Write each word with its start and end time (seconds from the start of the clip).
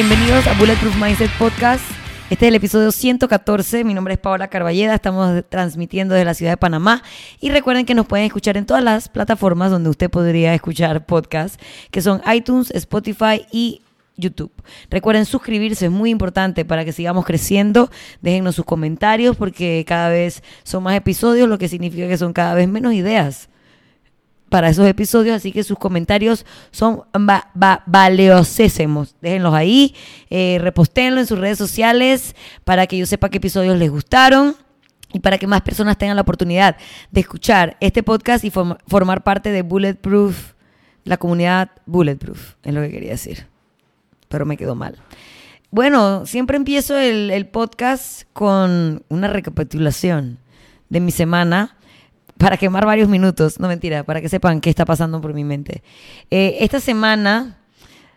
bienvenidos 0.00 0.46
a 0.46 0.54
Bulletproof 0.54 0.96
Mindset 0.96 1.30
Podcast. 1.36 1.84
Este 2.30 2.46
es 2.46 2.48
el 2.48 2.54
episodio 2.54 2.90
114. 2.90 3.84
Mi 3.84 3.92
nombre 3.92 4.14
es 4.14 4.18
Paola 4.18 4.48
Carballeda. 4.48 4.94
Estamos 4.94 5.44
transmitiendo 5.50 6.14
desde 6.14 6.24
la 6.24 6.32
ciudad 6.32 6.52
de 6.52 6.56
Panamá. 6.56 7.02
Y 7.38 7.50
recuerden 7.50 7.84
que 7.84 7.94
nos 7.94 8.06
pueden 8.06 8.24
escuchar 8.24 8.56
en 8.56 8.64
todas 8.64 8.82
las 8.82 9.10
plataformas 9.10 9.70
donde 9.70 9.90
usted 9.90 10.08
podría 10.08 10.54
escuchar 10.54 11.04
podcasts, 11.04 11.58
que 11.90 12.00
son 12.00 12.22
iTunes, 12.32 12.70
Spotify 12.70 13.44
y 13.52 13.82
YouTube. 14.16 14.52
Recuerden 14.88 15.26
suscribirse, 15.26 15.84
es 15.84 15.92
muy 15.92 16.08
importante 16.08 16.64
para 16.64 16.86
que 16.86 16.92
sigamos 16.92 17.26
creciendo. 17.26 17.90
Déjennos 18.22 18.54
sus 18.54 18.64
comentarios 18.64 19.36
porque 19.36 19.84
cada 19.86 20.08
vez 20.08 20.42
son 20.62 20.82
más 20.82 20.96
episodios, 20.96 21.46
lo 21.46 21.58
que 21.58 21.68
significa 21.68 22.08
que 22.08 22.16
son 22.16 22.32
cada 22.32 22.54
vez 22.54 22.68
menos 22.68 22.94
ideas 22.94 23.50
para 24.50 24.68
esos 24.68 24.86
episodios, 24.86 25.36
así 25.36 25.52
que 25.52 25.64
sus 25.64 25.78
comentarios 25.78 26.44
son 26.70 27.04
va, 27.16 27.82
valiosísimos. 27.86 29.16
Déjenlos 29.22 29.54
ahí, 29.54 29.94
eh, 30.28 30.58
reposténlo 30.60 31.20
en 31.20 31.26
sus 31.26 31.38
redes 31.38 31.56
sociales 31.56 32.36
para 32.64 32.86
que 32.86 32.98
yo 32.98 33.06
sepa 33.06 33.30
qué 33.30 33.38
episodios 33.38 33.78
les 33.78 33.90
gustaron 33.90 34.54
y 35.14 35.20
para 35.20 35.38
que 35.38 35.46
más 35.46 35.62
personas 35.62 35.96
tengan 35.96 36.16
la 36.16 36.22
oportunidad 36.22 36.76
de 37.10 37.20
escuchar 37.20 37.78
este 37.80 38.02
podcast 38.02 38.44
y 38.44 38.50
formar 38.50 39.24
parte 39.24 39.50
de 39.50 39.62
Bulletproof, 39.62 40.52
la 41.04 41.16
comunidad 41.16 41.70
Bulletproof, 41.86 42.56
es 42.62 42.74
lo 42.74 42.82
que 42.82 42.90
quería 42.90 43.12
decir 43.12 43.46
pero 44.30 44.46
me 44.46 44.56
quedó 44.56 44.74
mal. 44.74 44.96
Bueno, 45.70 46.24
siempre 46.24 46.56
empiezo 46.56 46.96
el, 46.96 47.46
podcast 47.48 48.22
con 48.32 49.04
una 49.08 49.28
recapitulación 49.28 50.38
de 50.88 51.00
mi 51.00 51.10
semana 51.10 51.76
para 52.40 52.56
quemar 52.56 52.86
varios 52.86 53.08
minutos, 53.08 53.60
no 53.60 53.68
mentira, 53.68 54.02
para 54.02 54.22
que 54.22 54.30
sepan 54.30 54.62
qué 54.62 54.70
está 54.70 54.86
pasando 54.86 55.20
por 55.20 55.34
mi 55.34 55.44
mente. 55.44 55.82
Eh, 56.30 56.56
esta 56.60 56.80
semana, 56.80 57.58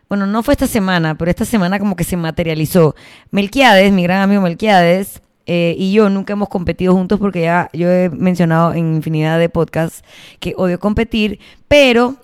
bueno, 0.07 0.25
no 0.25 0.43
fue 0.43 0.53
esta 0.53 0.65
semana, 0.65 1.15
pero 1.15 1.29
esta 1.29 1.43
semana 1.43 1.77
como 1.77 1.97
que 1.97 2.05
se 2.05 2.15
materializó. 2.15 2.95
Melquiades, 3.31 3.91
mi 3.91 4.03
gran 4.03 4.21
amigo 4.21 4.41
Melquiades, 4.41 5.21
eh, 5.45 5.75
y 5.77 5.91
yo 5.91 6.09
nunca 6.09 6.33
hemos 6.33 6.47
competido 6.47 6.93
juntos 6.93 7.19
porque 7.19 7.41
ya 7.41 7.69
yo 7.73 7.91
he 7.91 8.09
mencionado 8.09 8.73
en 8.73 8.95
infinidad 8.95 9.37
de 9.39 9.49
podcasts 9.49 10.05
que 10.39 10.53
odio 10.55 10.79
competir, 10.79 11.39
pero 11.67 12.15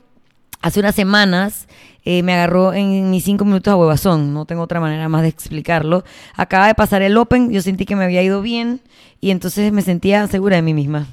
hace 0.61 0.79
unas 0.79 0.95
semanas 0.95 1.67
eh, 2.05 2.23
me 2.23 2.33
agarró 2.33 2.73
en 2.73 3.11
mis 3.11 3.25
cinco 3.25 3.43
minutos 3.43 3.73
a 3.73 3.75
huevazón, 3.75 4.33
no 4.33 4.45
tengo 4.45 4.61
otra 4.61 4.79
manera 4.79 5.09
más 5.09 5.23
de 5.23 5.27
explicarlo. 5.27 6.05
Acaba 6.33 6.67
de 6.67 6.75
pasar 6.75 7.01
el 7.01 7.17
Open, 7.17 7.51
yo 7.51 7.61
sentí 7.61 7.85
que 7.85 7.97
me 7.97 8.05
había 8.05 8.23
ido 8.23 8.41
bien 8.41 8.79
y 9.19 9.31
entonces 9.31 9.73
me 9.73 9.81
sentía 9.81 10.25
segura 10.27 10.55
de 10.55 10.61
mí 10.61 10.73
misma, 10.73 11.05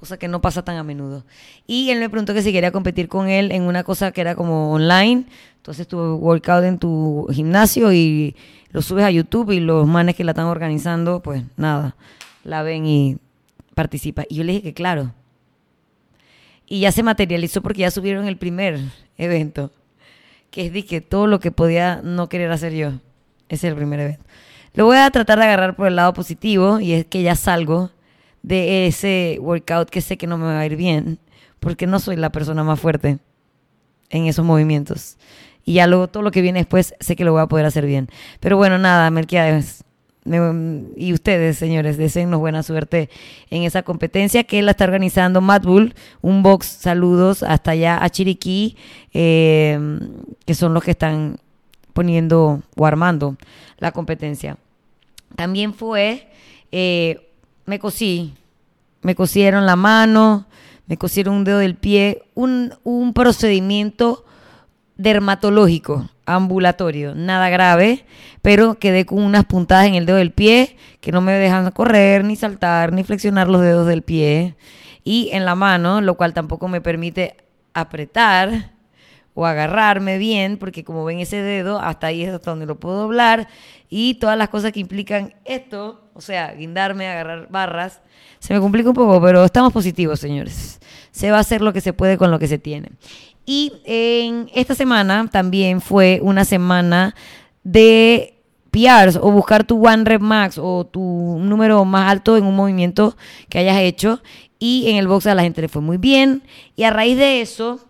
cosa 0.00 0.18
que 0.18 0.26
no 0.26 0.40
pasa 0.40 0.64
tan 0.64 0.76
a 0.76 0.82
menudo. 0.82 1.24
Y 1.66 1.90
él 1.90 2.00
me 2.00 2.08
preguntó 2.08 2.34
que 2.34 2.42
si 2.42 2.52
quería 2.52 2.72
competir 2.72 3.08
con 3.08 3.28
él 3.28 3.52
en 3.52 3.62
una 3.62 3.84
cosa 3.84 4.10
que 4.10 4.22
era 4.22 4.34
como 4.34 4.72
online, 4.72 5.26
entonces 5.56 5.86
tu 5.86 5.98
workout 6.16 6.64
en 6.64 6.78
tu 6.78 7.28
gimnasio 7.30 7.92
y 7.92 8.34
lo 8.70 8.82
subes 8.82 9.04
a 9.04 9.10
YouTube 9.10 9.52
y 9.52 9.60
los 9.60 9.86
manes 9.86 10.16
que 10.16 10.24
la 10.24 10.32
están 10.32 10.46
organizando, 10.46 11.20
pues 11.20 11.44
nada, 11.56 11.94
la 12.42 12.62
ven 12.62 12.86
y 12.86 13.18
participa. 13.74 14.24
Y 14.28 14.36
yo 14.36 14.44
le 14.44 14.52
dije 14.52 14.62
que 14.62 14.74
claro. 14.74 15.12
Y 16.66 16.80
ya 16.80 16.92
se 16.92 17.02
materializó 17.02 17.62
porque 17.62 17.80
ya 17.80 17.90
subieron 17.90 18.26
el 18.26 18.36
primer 18.36 18.80
evento 19.18 19.70
que 20.50 20.66
es 20.66 20.84
que 20.84 21.00
todo 21.00 21.26
lo 21.26 21.40
que 21.40 21.52
podía 21.52 22.00
no 22.02 22.28
querer 22.28 22.50
hacer 22.50 22.72
yo. 22.72 22.88
Ese 23.48 23.66
es 23.66 23.72
el 23.72 23.76
primer 23.76 24.00
evento. 24.00 24.24
Lo 24.74 24.84
voy 24.84 24.98
a 24.98 25.10
tratar 25.10 25.38
de 25.38 25.44
agarrar 25.44 25.76
por 25.76 25.88
el 25.88 25.96
lado 25.96 26.12
positivo 26.12 26.80
y 26.80 26.92
es 26.92 27.04
que 27.04 27.22
ya 27.22 27.34
salgo 27.34 27.90
de 28.42 28.86
ese 28.86 29.38
workout 29.40 29.90
que 29.90 30.00
sé 30.00 30.16
que 30.16 30.26
no 30.26 30.38
me 30.38 30.44
va 30.44 30.60
a 30.60 30.66
ir 30.66 30.76
bien 30.76 31.18
porque 31.60 31.86
no 31.86 32.00
soy 32.00 32.16
la 32.16 32.30
persona 32.30 32.64
más 32.64 32.80
fuerte 32.80 33.18
en 34.08 34.26
esos 34.26 34.44
movimientos. 34.44 35.18
Y 35.64 35.74
ya 35.74 35.86
luego 35.86 36.08
todo 36.08 36.22
lo 36.22 36.30
que 36.30 36.42
viene 36.42 36.60
después 36.60 36.94
sé 37.00 37.16
que 37.16 37.24
lo 37.24 37.32
voy 37.32 37.42
a 37.42 37.46
poder 37.46 37.66
hacer 37.66 37.86
bien. 37.86 38.08
Pero 38.40 38.56
bueno, 38.56 38.78
nada, 38.78 39.10
Melquiades, 39.10 39.84
y 40.96 41.12
ustedes, 41.12 41.56
señores, 41.56 41.96
deseennos 41.96 42.40
buena 42.40 42.62
suerte 42.62 43.08
en 43.48 43.62
esa 43.62 43.82
competencia 43.82 44.44
que 44.44 44.60
la 44.62 44.72
está 44.72 44.84
organizando 44.84 45.40
Matt 45.40 45.64
Bull, 45.64 45.94
un 46.20 46.42
box, 46.42 46.66
saludos 46.66 47.42
hasta 47.42 47.70
allá 47.70 48.02
a 48.02 48.10
Chiriquí, 48.10 48.76
em, 49.12 49.98
que 50.44 50.54
son 50.54 50.74
los 50.74 50.84
que 50.84 50.90
están 50.90 51.38
poniendo 51.94 52.62
o 52.76 52.86
armando 52.86 53.36
la 53.78 53.92
competencia. 53.92 54.58
También 55.36 55.72
fue, 55.72 56.28
eh, 56.70 57.29
me 57.66 57.78
cosí, 57.78 58.34
me 59.02 59.14
cosieron 59.14 59.66
la 59.66 59.76
mano, 59.76 60.46
me 60.86 60.96
cosieron 60.96 61.34
un 61.34 61.44
dedo 61.44 61.58
del 61.58 61.76
pie, 61.76 62.22
un, 62.34 62.74
un 62.84 63.12
procedimiento 63.12 64.24
dermatológico 64.96 66.08
ambulatorio, 66.26 67.14
nada 67.14 67.48
grave, 67.48 68.04
pero 68.42 68.78
quedé 68.78 69.04
con 69.04 69.22
unas 69.22 69.44
puntadas 69.44 69.86
en 69.86 69.94
el 69.94 70.06
dedo 70.06 70.16
del 70.16 70.32
pie 70.32 70.76
que 71.00 71.12
no 71.12 71.20
me 71.20 71.32
dejan 71.32 71.70
correr, 71.72 72.24
ni 72.24 72.36
saltar, 72.36 72.92
ni 72.92 73.04
flexionar 73.04 73.48
los 73.48 73.62
dedos 73.62 73.86
del 73.86 74.02
pie, 74.02 74.56
y 75.02 75.30
en 75.32 75.44
la 75.44 75.54
mano, 75.54 76.00
lo 76.00 76.16
cual 76.16 76.34
tampoco 76.34 76.68
me 76.68 76.80
permite 76.80 77.36
apretar 77.72 78.72
o 79.34 79.46
agarrarme 79.46 80.18
bien, 80.18 80.56
porque 80.56 80.84
como 80.84 81.04
ven 81.04 81.20
ese 81.20 81.36
dedo, 81.36 81.78
hasta 81.80 82.08
ahí 82.08 82.22
es 82.22 82.32
hasta 82.32 82.50
donde 82.50 82.66
lo 82.66 82.78
puedo 82.78 82.96
doblar, 82.96 83.48
y 83.88 84.14
todas 84.14 84.36
las 84.36 84.48
cosas 84.48 84.72
que 84.72 84.80
implican 84.80 85.34
esto, 85.44 86.10
o 86.14 86.20
sea, 86.20 86.52
guindarme, 86.52 87.08
agarrar 87.08 87.48
barras, 87.50 88.00
se 88.38 88.54
me 88.54 88.60
complica 88.60 88.88
un 88.88 88.94
poco, 88.94 89.20
pero 89.20 89.44
estamos 89.44 89.72
positivos, 89.72 90.18
señores. 90.18 90.80
Se 91.12 91.30
va 91.30 91.36
a 91.36 91.40
hacer 91.40 91.60
lo 91.60 91.72
que 91.72 91.80
se 91.80 91.92
puede 91.92 92.16
con 92.16 92.30
lo 92.30 92.38
que 92.38 92.48
se 92.48 92.58
tiene. 92.58 92.90
Y 93.44 93.72
en 93.84 94.50
esta 94.54 94.74
semana 94.74 95.28
también 95.30 95.80
fue 95.80 96.20
una 96.22 96.44
semana 96.44 97.14
de 97.64 98.38
PRs 98.70 99.16
o 99.16 99.30
buscar 99.30 99.64
tu 99.64 99.86
One 99.86 100.04
Rep 100.04 100.22
Max 100.22 100.56
o 100.56 100.86
tu 100.86 101.38
número 101.40 101.84
más 101.84 102.10
alto 102.10 102.36
en 102.36 102.44
un 102.44 102.56
movimiento 102.56 103.16
que 103.48 103.58
hayas 103.58 103.80
hecho. 103.80 104.22
Y 104.58 104.90
en 104.90 104.96
el 104.96 105.08
box 105.08 105.26
a 105.26 105.34
la 105.34 105.42
gente 105.42 105.60
le 105.60 105.68
fue 105.68 105.82
muy 105.82 105.96
bien. 105.96 106.42
Y 106.76 106.84
a 106.84 106.90
raíz 106.90 107.16
de 107.18 107.40
eso 107.40 107.80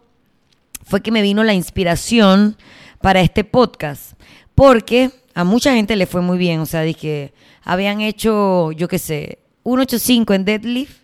fue 0.84 1.00
que 1.00 1.12
me 1.12 1.22
vino 1.22 1.44
la 1.44 1.54
inspiración 1.54 2.56
para 3.00 3.20
este 3.20 3.44
podcast. 3.44 4.12
Porque 4.54 5.10
a 5.34 5.44
mucha 5.44 5.74
gente 5.74 5.96
le 5.96 6.06
fue 6.06 6.20
muy 6.20 6.38
bien. 6.38 6.60
O 6.60 6.66
sea, 6.66 6.82
dije, 6.82 7.32
habían 7.62 8.00
hecho, 8.00 8.72
yo 8.72 8.88
qué 8.88 8.98
sé, 8.98 9.38
185 9.64 10.34
en 10.34 10.44
deadlift 10.44 11.00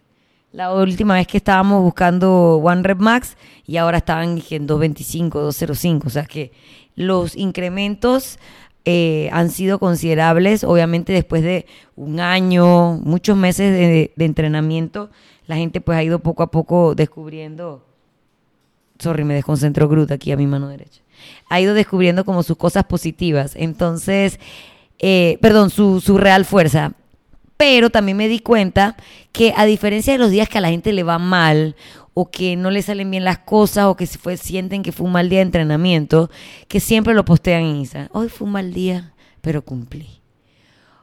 la 0.57 0.73
última 0.73 1.15
vez 1.15 1.27
que 1.27 1.37
estábamos 1.37 1.83
buscando 1.83 2.57
One 2.57 2.83
Rep 2.83 2.99
Max 2.99 3.37
y 3.67 3.77
ahora 3.77 3.99
estaban 3.99 4.41
en 4.49 4.67
225, 4.67 5.41
205. 5.41 6.07
O 6.07 6.11
sea 6.11 6.25
que 6.25 6.51
los 6.95 7.37
incrementos 7.37 8.39
eh, 8.87 9.29
han 9.33 9.51
sido 9.51 9.79
considerables. 9.79 10.65
Obviamente 10.65 11.13
después 11.13 11.43
de 11.43 11.67
un 11.95 12.21
año, 12.21 12.95
muchos 12.95 13.37
meses 13.37 13.71
de, 13.71 14.13
entrenamiento, 14.25 15.11
la 15.47 15.57
gente 15.57 15.83
pues 15.83 15.99
ha 15.99 16.03
ido 16.03 16.21
poco 16.21 16.43
a 16.43 16.51
poco 16.51 16.95
descubriendo... 16.95 17.85
Sorry, 18.99 19.25
me 19.25 19.35
desconcentro 19.35 19.89
Groot 19.89 20.11
aquí 20.11 20.33
a 20.33 20.37
mi 20.37 20.47
mano 20.47 20.69
derecha. 20.69 21.03
Ha 21.49 21.61
ido 21.61 21.75
descubriendo 21.75 22.25
como 22.25 22.43
sus 22.43 22.57
cosas 22.57 22.85
positivas. 22.85 23.53
Entonces, 23.57 24.39
eh, 24.99 25.39
perdón, 25.41 25.71
su, 25.71 26.01
su 26.01 26.19
real 26.19 26.45
fuerza 26.45 26.95
pero 27.57 27.91
también 27.91 28.17
me 28.17 28.29
di 28.29 28.41
cuenta 28.41 28.97
que 29.33 29.55
a 29.57 29.65
diferencia 29.65 30.13
de 30.13 30.19
los 30.19 30.31
días 30.31 30.49
que 30.49 30.59
a 30.59 30.61
la 30.61 30.69
gente 30.69 30.93
le 30.93 31.03
va 31.03 31.19
mal 31.19 31.77
o 32.15 32.31
que 32.31 32.57
no 32.57 32.71
le 32.71 32.83
salen 32.83 33.11
bien 33.11 33.25
las 33.25 33.39
cosas 33.39 33.87
o 33.87 33.97
que 33.97 34.07
se 34.07 34.19
fue, 34.19 34.37
sienten 34.37 34.83
que 34.83 34.93
fue 34.93 35.07
un 35.07 35.13
mal 35.13 35.29
día 35.29 35.39
de 35.41 35.47
entrenamiento, 35.47 36.31
que 36.69 36.81
siempre 36.81 37.15
lo 37.15 37.25
postean 37.25 37.63
en 37.63 37.77
Instagram. 37.77 38.11
Hoy 38.13 38.29
fue 38.29 38.47
un 38.47 38.53
mal 38.53 38.73
día, 38.73 39.13
pero 39.41 39.63
cumplí. 39.63 40.21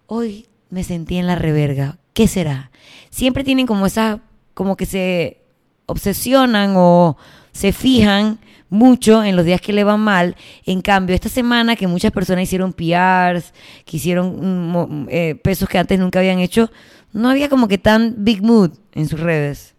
Hoy 0.07 0.47
me 0.69 0.83
sentí 0.83 1.17
en 1.17 1.27
la 1.27 1.35
reverga. 1.35 1.97
¿Qué 2.13 2.27
será? 2.27 2.71
Siempre 3.09 3.43
tienen 3.43 3.67
como 3.67 3.85
esa, 3.85 4.21
como 4.53 4.75
que 4.75 4.85
se 4.85 5.41
obsesionan 5.85 6.73
o 6.75 7.17
se 7.53 7.71
fijan 7.71 8.39
mucho 8.69 9.23
en 9.23 9.35
los 9.35 9.45
días 9.45 9.61
que 9.61 9.71
le 9.71 9.83
van 9.83 9.99
mal. 9.99 10.35
En 10.65 10.81
cambio, 10.81 11.15
esta 11.15 11.29
semana 11.29 11.75
que 11.75 11.87
muchas 11.87 12.11
personas 12.11 12.43
hicieron 12.43 12.73
PRs, 12.73 13.53
que 13.85 13.97
hicieron 13.97 15.05
mm, 15.05 15.07
eh, 15.09 15.35
pesos 15.35 15.69
que 15.69 15.77
antes 15.77 15.99
nunca 15.99 16.19
habían 16.19 16.39
hecho, 16.39 16.71
no 17.13 17.29
había 17.29 17.47
como 17.47 17.67
que 17.67 17.77
tan 17.77 18.15
big 18.17 18.41
mood 18.41 18.71
en 18.93 19.07
sus 19.07 19.19
redes. 19.19 19.75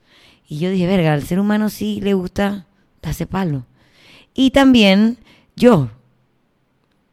Y 0.48 0.58
yo 0.58 0.70
dije, 0.70 0.86
verga, 0.86 1.12
al 1.12 1.24
ser 1.24 1.40
humano 1.40 1.68
sí 1.68 2.00
le 2.00 2.14
gusta 2.14 2.66
darse 3.02 3.26
palo. 3.26 3.66
Y 4.32 4.50
también 4.50 5.18
yo 5.56 5.90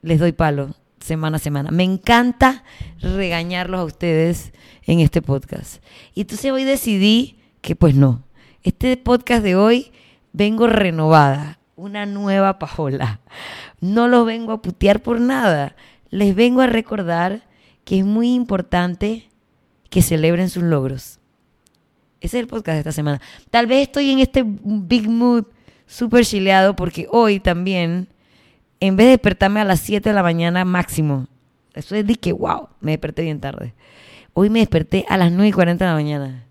les 0.01 0.19
doy 0.19 0.31
palo 0.31 0.75
semana 0.99 1.37
a 1.37 1.39
semana. 1.39 1.71
Me 1.71 1.83
encanta 1.83 2.63
regañarlos 2.99 3.79
a 3.79 3.85
ustedes 3.85 4.53
en 4.85 4.99
este 4.99 5.21
podcast. 5.21 5.83
Y 6.13 6.21
entonces 6.21 6.51
hoy 6.51 6.63
decidí 6.63 7.39
que 7.61 7.75
pues 7.75 7.95
no. 7.95 8.23
Este 8.63 8.95
podcast 8.97 9.43
de 9.43 9.55
hoy 9.55 9.91
vengo 10.33 10.67
renovada 10.67 11.59
una 11.75 12.05
nueva 12.05 12.59
Paola. 12.59 13.19
No 13.79 14.07
los 14.07 14.25
vengo 14.25 14.51
a 14.51 14.61
putear 14.61 15.01
por 15.01 15.19
nada. 15.19 15.75
Les 16.09 16.35
vengo 16.35 16.61
a 16.61 16.67
recordar 16.67 17.43
que 17.83 17.99
es 17.99 18.05
muy 18.05 18.33
importante 18.33 19.29
que 19.89 20.01
celebren 20.01 20.49
sus 20.49 20.63
logros. 20.63 21.19
Ese 22.19 22.37
es 22.37 22.41
el 22.43 22.47
podcast 22.47 22.75
de 22.75 22.79
esta 22.79 22.91
semana. 22.91 23.19
Tal 23.49 23.65
vez 23.65 23.81
estoy 23.81 24.11
en 24.11 24.19
este 24.19 24.43
big 24.45 25.09
mood 25.09 25.45
súper 25.87 26.23
chileado 26.23 26.75
porque 26.75 27.07
hoy 27.09 27.39
también 27.39 28.07
en 28.79 28.95
vez 28.95 29.05
de 29.05 29.11
despertarme 29.11 29.59
a 29.59 29.65
las 29.65 29.79
7 29.79 30.09
de 30.09 30.15
la 30.15 30.23
mañana 30.23 30.65
máximo, 30.65 31.27
eso 31.73 31.95
es 31.95 32.05
de 32.05 32.15
que, 32.15 32.33
wow, 32.33 32.69
me 32.79 32.91
desperté 32.91 33.21
bien 33.21 33.39
tarde. 33.39 33.73
Hoy 34.33 34.49
me 34.49 34.59
desperté 34.59 35.05
a 35.07 35.17
las 35.17 35.31
9 35.31 35.47
y 35.47 35.51
40 35.51 35.85
de 35.85 35.89
la 35.89 35.95
mañana. 35.95 36.45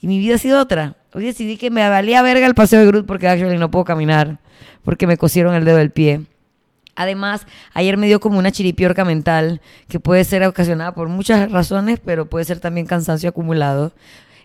Y 0.00 0.06
mi 0.06 0.18
vida 0.18 0.36
ha 0.36 0.38
sido 0.38 0.60
otra. 0.60 0.96
Hoy 1.16 1.24
decidí 1.24 1.56
que 1.56 1.70
me 1.70 1.88
valía 1.88 2.20
verga 2.20 2.44
el 2.46 2.54
paseo 2.54 2.78
de 2.78 2.86
Groot 2.88 3.06
porque 3.06 3.26
actually 3.26 3.56
no 3.56 3.70
puedo 3.70 3.86
caminar. 3.86 4.36
Porque 4.84 5.06
me 5.06 5.16
cosieron 5.16 5.54
el 5.54 5.64
dedo 5.64 5.78
del 5.78 5.90
pie. 5.90 6.26
Además, 6.94 7.46
ayer 7.72 7.96
me 7.96 8.06
dio 8.06 8.20
como 8.20 8.38
una 8.38 8.52
chiripiorca 8.52 9.02
mental 9.02 9.62
que 9.88 9.98
puede 9.98 10.24
ser 10.24 10.44
ocasionada 10.44 10.92
por 10.92 11.08
muchas 11.08 11.50
razones, 11.50 12.00
pero 12.04 12.28
puede 12.28 12.44
ser 12.44 12.60
también 12.60 12.86
cansancio 12.86 13.30
acumulado. 13.30 13.94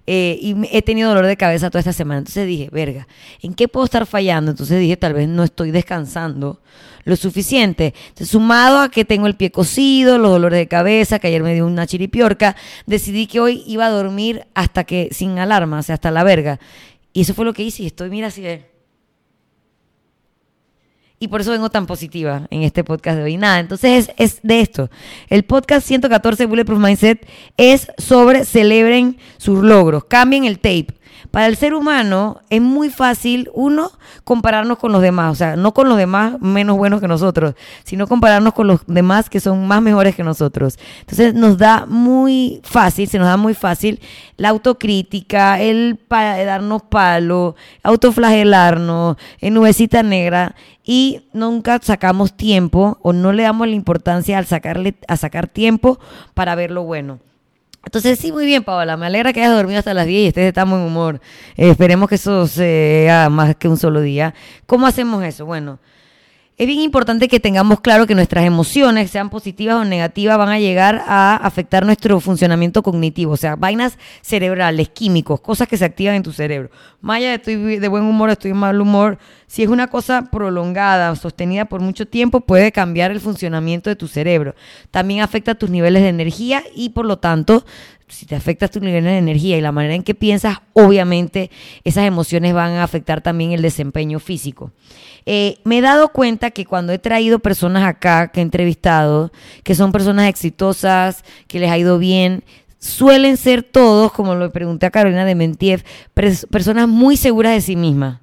Eh, 0.08 0.38
y 0.42 0.56
he 0.72 0.82
tenido 0.82 1.10
dolor 1.10 1.26
de 1.26 1.38
cabeza 1.38 1.70
toda 1.70 1.80
esta 1.80 1.94
semana. 1.94 2.20
Entonces 2.20 2.48
dije, 2.48 2.70
verga, 2.72 3.08
¿en 3.42 3.54
qué 3.54 3.68
puedo 3.68 3.86
estar 3.86 4.06
fallando? 4.06 4.52
Entonces 4.52 4.80
dije, 4.80 4.98
tal 4.98 5.14
vez 5.14 5.28
no 5.28 5.44
estoy 5.44 5.72
descansando 5.72 6.60
lo 7.04 7.16
suficiente. 7.16 7.94
Sumado 8.16 8.80
a 8.80 8.90
que 8.90 9.06
tengo 9.06 9.28
el 9.28 9.36
pie 9.36 9.52
cocido, 9.52 10.18
los 10.18 10.32
dolores 10.32 10.60
de 10.60 10.68
cabeza, 10.68 11.20
que 11.20 11.28
ayer 11.28 11.44
me 11.44 11.54
dio 11.54 11.66
una 11.66 11.88
chiripiorca, 11.88 12.56
decidí 12.86 13.28
que 13.28 13.40
hoy 13.40 13.64
iba 13.68 13.86
a 13.86 13.90
dormir 13.90 14.46
hasta 14.54 14.84
que, 14.84 15.10
sin 15.12 15.40
alarma, 15.40 15.80
o 15.80 15.84
sea, 15.84 15.96
hasta 15.96 16.12
la 16.12 16.24
verga. 16.24 16.60
Y 17.14 17.22
eso 17.22 17.34
fue 17.34 17.46
lo 17.46 17.54
que 17.54 17.64
hice 17.64 17.84
y 17.84 17.88
estoy, 17.88 18.10
mira, 18.10 18.28
así 18.28 18.42
de 18.42 18.72
y 21.22 21.28
por 21.28 21.40
eso 21.40 21.52
vengo 21.52 21.70
tan 21.70 21.86
positiva 21.86 22.48
en 22.50 22.64
este 22.64 22.84
podcast 22.84 23.18
de 23.18 23.24
hoy. 23.24 23.38
Nada, 23.38 23.60
entonces 23.60 24.12
es, 24.18 24.40
de 24.42 24.60
esto. 24.60 24.90
El 25.30 25.44
podcast 25.44 25.86
114 25.86 26.48
Bulletproof 26.48 26.80
Mindset 26.80 27.28
es 27.58 27.92
sobre 28.00 28.44
celebren 28.44 29.18
sus 29.38 29.64
logros, 29.64 30.06
cambien 30.06 30.46
el 30.46 30.58
tape. 30.58 30.88
Para 31.30 31.46
el 31.46 31.56
ser 31.56 31.76
humano 31.76 32.42
es 32.50 32.60
muy 32.60 32.90
fácil, 32.90 33.52
uno, 33.54 33.92
compararnos 34.24 34.80
con 34.80 34.92
los 34.92 35.02
demás, 35.02 35.32
o 35.32 35.36
sea, 35.36 35.56
no 35.56 35.74
con 35.74 35.88
los 35.88 35.98
demás 35.98 36.42
menos 36.42 36.76
buenos 36.76 37.00
que 37.00 37.08
nosotros, 37.08 37.54
sino 37.84 38.08
compararnos 38.08 38.54
con 38.54 38.66
los 38.66 38.82
demás 38.88 39.30
que 39.30 39.40
son 39.40 39.68
más 39.68 39.82
mejores 39.84 40.16
que 40.16 40.24
nosotros. 40.24 40.80
Entonces 41.02 41.36
nos 41.36 41.60
da 41.60 41.86
muy 41.86 42.62
fácil, 42.64 43.08
se 43.08 43.20
nos 43.20 43.28
da 43.28 43.38
muy 43.38 43.54
fácil 43.54 44.02
la 44.38 44.50
autocrítica, 44.50 45.62
el 45.62 46.00
darnos 46.10 46.82
palo, 46.82 47.56
autoflagelarnos, 47.84 49.18
en 49.40 49.54
nubecita 49.54 50.02
negra 50.02 50.56
y 50.84 51.28
nunca 51.34 51.80
sacamos 51.82 52.34
tiempo 52.34 52.98
o 53.02 53.14
no 53.14 53.34
le 53.34 53.44
damos 53.44 53.68
la 53.68 53.76
importancia 53.76 54.38
al 54.38 54.46
sacarle 54.46 54.96
a 55.08 55.18
sacar 55.18 55.48
tiempo 55.48 56.00
para 56.34 56.56
ver 56.56 56.72
lo 56.72 56.84
bueno. 56.84 57.20
Entonces, 57.84 58.20
sí, 58.20 58.32
muy 58.32 58.46
bien, 58.46 58.64
Paola. 58.64 58.96
Me 58.96 59.08
alegra 59.08 59.34
que 59.34 59.42
hayas 59.42 59.56
dormido 59.56 59.80
hasta 59.80 59.94
las 59.94 60.06
10 60.06 60.24
y 60.24 60.28
estés 60.28 60.54
de 60.54 60.64
buen 60.64 60.82
humor. 60.82 61.20
Esperemos 61.58 62.10
que 62.10 62.16
eso 62.16 62.46
sea 62.48 63.30
más 63.30 63.56
que 63.56 63.68
un 63.68 63.78
solo 63.78 64.02
día. 64.02 64.36
¿Cómo 64.68 64.86
hacemos 64.86 65.24
eso? 65.24 65.46
Bueno, 65.46 65.80
es 66.58 66.68
bien 66.68 66.82
importante 66.82 67.28
que 67.28 67.40
tengamos 67.40 67.82
claro 67.82 68.06
que 68.06 68.14
nuestras 68.14 68.46
emociones, 68.46 69.10
sean 69.10 69.32
positivas 69.32 69.78
o 69.78 69.84
negativas, 69.84 70.38
van 70.38 70.50
a 70.50 70.60
llegar 70.60 71.04
a 71.08 71.36
afectar 71.38 71.86
nuestro 71.88 72.20
funcionamiento 72.20 72.84
cognitivo, 72.84 73.32
o 73.32 73.38
sea, 73.38 73.56
vainas 73.56 73.98
cerebrales, 74.22 74.90
químicos, 74.90 75.42
cosas 75.42 75.68
que 75.68 75.78
se 75.78 75.86
activan 75.86 76.14
en 76.14 76.22
tu 76.22 76.32
cerebro. 76.32 76.70
Maya, 77.02 77.34
estoy 77.34 77.80
de 77.80 77.88
buen 77.88 78.04
humor, 78.04 78.30
estoy 78.30 78.52
de 78.52 78.56
mal 78.56 78.80
humor. 78.80 79.18
Si 79.52 79.64
es 79.64 79.68
una 79.68 79.88
cosa 79.88 80.30
prolongada 80.32 81.12
o 81.12 81.18
sostenida 81.18 81.66
por 81.66 81.82
mucho 81.82 82.08
tiempo, 82.08 82.40
puede 82.40 82.72
cambiar 82.72 83.12
el 83.12 83.20
funcionamiento 83.20 83.90
de 83.90 83.98
tu 83.98 84.08
cerebro. 84.08 84.56
También 84.92 85.20
afecta 85.20 85.56
tus 85.56 85.70
niveles 85.70 86.04
de 86.04 86.08
energía 86.08 86.64
y 86.74 86.92
por 86.92 87.06
lo 87.06 87.18
tanto 87.18 87.66
si 88.08 88.26
te 88.26 88.38
afecta 88.38 88.70
tu 88.70 88.80
nivel 88.80 89.04
de 89.04 89.18
energía 89.18 89.58
y 89.58 89.62
la 89.62 89.74
manera 89.74 89.96
en 89.96 90.04
que 90.04 90.16
piensas, 90.16 90.60
obviamente 90.72 91.52
esas 91.84 92.06
emociones 92.06 92.54
van 92.54 92.76
a 92.76 92.84
afectar 92.86 93.20
también 93.20 93.52
el 93.52 93.62
desempeño 93.62 94.20
físico. 94.20 94.72
Eh, 95.26 95.58
me 95.66 95.80
he 95.80 95.82
dado 95.82 96.14
cuenta 96.14 96.52
que 96.52 96.66
cuando 96.66 96.94
he 96.94 96.98
traído 96.98 97.40
personas 97.40 97.84
acá 97.84 98.30
que 98.30 98.40
he 98.40 98.44
entrevistado, 98.44 99.34
que 99.64 99.76
son 99.76 99.92
personas 99.92 100.30
exitosas, 100.30 101.26
que 101.50 101.60
les 101.60 101.70
ha 101.70 101.78
ido 101.78 102.00
bien, 102.00 102.46
suelen 102.80 103.36
ser 103.36 103.64
todos, 103.64 104.14
como 104.14 104.34
lo 104.34 104.50
pregunté 104.50 104.86
a 104.86 104.92
Carolina 104.92 105.26
de 105.26 105.36
Mentiev, 105.36 105.84
personas 106.14 106.88
muy 106.88 107.18
seguras 107.18 107.52
de 107.52 107.60
sí 107.60 107.76
mismas. 107.76 108.22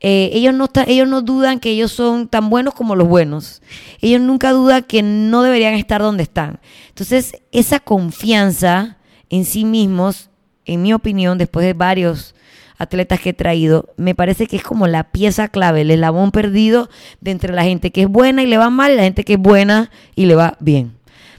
Eh, 0.00 0.30
ellos, 0.32 0.54
no 0.54 0.68
ellos 0.86 1.08
no 1.08 1.22
dudan 1.22 1.58
que 1.58 1.70
ellos 1.70 1.90
son 1.90 2.28
tan 2.28 2.50
buenos 2.50 2.74
como 2.74 2.94
los 2.96 3.08
buenos. 3.08 3.62
Ellos 4.00 4.20
nunca 4.20 4.52
dudan 4.52 4.82
que 4.82 5.02
no 5.02 5.42
deberían 5.42 5.74
estar 5.74 6.02
donde 6.02 6.22
están. 6.22 6.60
Entonces, 6.88 7.36
esa 7.52 7.80
confianza 7.80 8.98
en 9.30 9.44
sí 9.44 9.64
mismos, 9.64 10.30
en 10.64 10.82
mi 10.82 10.92
opinión, 10.92 11.38
después 11.38 11.64
de 11.64 11.72
varios 11.72 12.34
atletas 12.78 13.20
que 13.20 13.30
he 13.30 13.34
traído, 13.34 13.94
me 13.96 14.14
parece 14.14 14.46
que 14.46 14.56
es 14.56 14.62
como 14.62 14.86
la 14.86 15.04
pieza 15.04 15.48
clave, 15.48 15.80
el 15.80 15.90
eslabón 15.90 16.30
perdido 16.30 16.90
de 17.22 17.30
entre 17.30 17.54
la 17.54 17.64
gente 17.64 17.90
que 17.90 18.02
es 18.02 18.08
buena 18.08 18.42
y 18.42 18.46
le 18.46 18.58
va 18.58 18.68
mal 18.68 18.92
y 18.92 18.96
la 18.96 19.04
gente 19.04 19.24
que 19.24 19.34
es 19.34 19.38
buena 19.38 19.90
y 20.14 20.26
le 20.26 20.34
va 20.34 20.56
bien. 20.60 20.92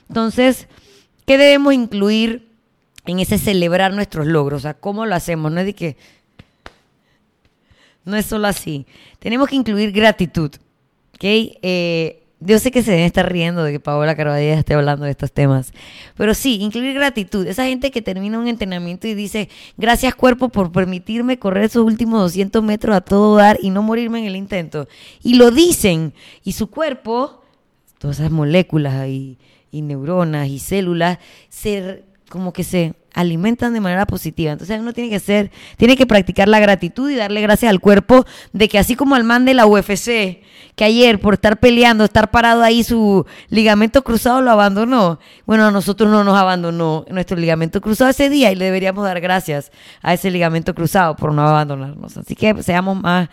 Entonces, 0.10 0.68
¿qué 1.26 1.38
debemos 1.38 1.74
incluir 1.74 2.48
en 3.06 3.20
ese 3.20 3.38
celebrar 3.38 3.94
nuestros 3.94 4.26
logros? 4.26 4.62
O 4.62 4.64
sea, 4.64 4.74
¿cómo 4.74 5.06
lo 5.06 5.14
hacemos? 5.14 5.52
No 5.52 5.60
es 5.60 5.68
de 5.68 5.76
que... 5.76 6.17
No 8.08 8.16
es 8.16 8.26
solo 8.26 8.48
así. 8.48 8.86
Tenemos 9.20 9.50
que 9.50 9.58
incluir 9.58 9.92
gratitud. 9.92 10.50
¿Ok? 11.16 11.24
Eh, 11.24 12.24
yo 12.40 12.58
sé 12.58 12.72
que 12.72 12.82
se 12.82 12.92
deben 12.92 13.06
estar 13.06 13.30
riendo 13.30 13.66
de 13.66 13.74
que 13.74 13.82
Paola 13.82 14.16
Carvajal 14.16 14.44
esté 14.44 14.76
hablando 14.76 15.04
de 15.04 15.12
estos 15.12 15.34
temas. 15.34 15.74
Pero 16.16 16.34
sí, 16.34 16.60
incluir 16.62 16.94
gratitud. 16.94 17.46
Esa 17.46 17.66
gente 17.66 17.92
que 17.92 18.02
termina 18.02 18.40
un 18.40 18.48
entrenamiento 18.48 19.10
y 19.10 19.14
dice, 19.14 19.50
gracias 19.76 20.16
cuerpo 20.16 20.48
por 20.48 20.72
permitirme 20.72 21.38
correr 21.38 21.66
esos 21.66 21.84
últimos 21.84 22.22
200 22.22 22.64
metros 22.64 22.96
a 22.96 23.02
todo 23.02 23.36
dar 23.36 23.60
y 23.62 23.72
no 23.72 23.82
morirme 23.82 24.20
en 24.20 24.26
el 24.26 24.38
intento. 24.38 24.88
Y 25.22 25.34
lo 25.34 25.52
dicen. 25.52 26.14
Y 26.46 26.54
su 26.54 26.68
cuerpo, 26.68 27.44
todas 27.98 28.20
esas 28.20 28.32
moléculas 28.32 29.10
y, 29.10 29.38
y 29.70 29.82
neuronas 29.82 30.48
y 30.48 30.60
células, 30.60 31.18
se, 31.50 32.06
como 32.30 32.54
que 32.54 32.64
se 32.64 32.94
alimentan 33.18 33.74
de 33.74 33.82
manera 33.82 34.06
positiva. 34.06 34.52
Entonces 34.52 34.80
uno 34.80 34.94
tiene 34.94 35.10
que 35.10 35.20
ser, 35.20 35.52
tiene 35.76 35.98
que 35.98 36.06
practicar 36.06 36.48
la 36.48 36.60
gratitud 36.60 37.10
y 37.10 37.16
darle 37.16 37.42
gracias 37.42 37.70
al 37.70 37.80
cuerpo 37.80 38.26
de 38.54 38.70
que 38.70 38.78
así 38.78 38.96
como 38.96 39.16
al 39.16 39.24
man 39.24 39.44
de 39.44 39.56
la 39.56 39.66
UFC, 39.66 40.44
que 40.76 40.84
ayer 40.84 41.20
por 41.20 41.34
estar 41.34 41.60
peleando, 41.60 42.04
estar 42.04 42.30
parado 42.30 42.62
ahí, 42.62 42.84
su 42.84 43.26
ligamento 43.50 44.04
cruzado 44.04 44.42
lo 44.42 44.52
abandonó. 44.52 45.20
Bueno, 45.48 45.66
a 45.66 45.72
nosotros 45.72 46.12
no 46.12 46.24
nos 46.24 46.38
abandonó 46.38 47.06
nuestro 47.10 47.38
ligamento 47.38 47.82
cruzado 47.82 48.12
ese 48.12 48.30
día 48.30 48.52
y 48.52 48.56
le 48.56 48.66
deberíamos 48.66 49.04
dar 49.04 49.20
gracias 49.20 49.72
a 50.04 50.14
ese 50.14 50.30
ligamento 50.30 50.76
cruzado 50.76 51.16
por 51.16 51.34
no 51.34 51.42
abandonarnos. 51.42 52.18
Así 52.18 52.36
que 52.36 52.62
seamos 52.62 53.02
más 53.02 53.30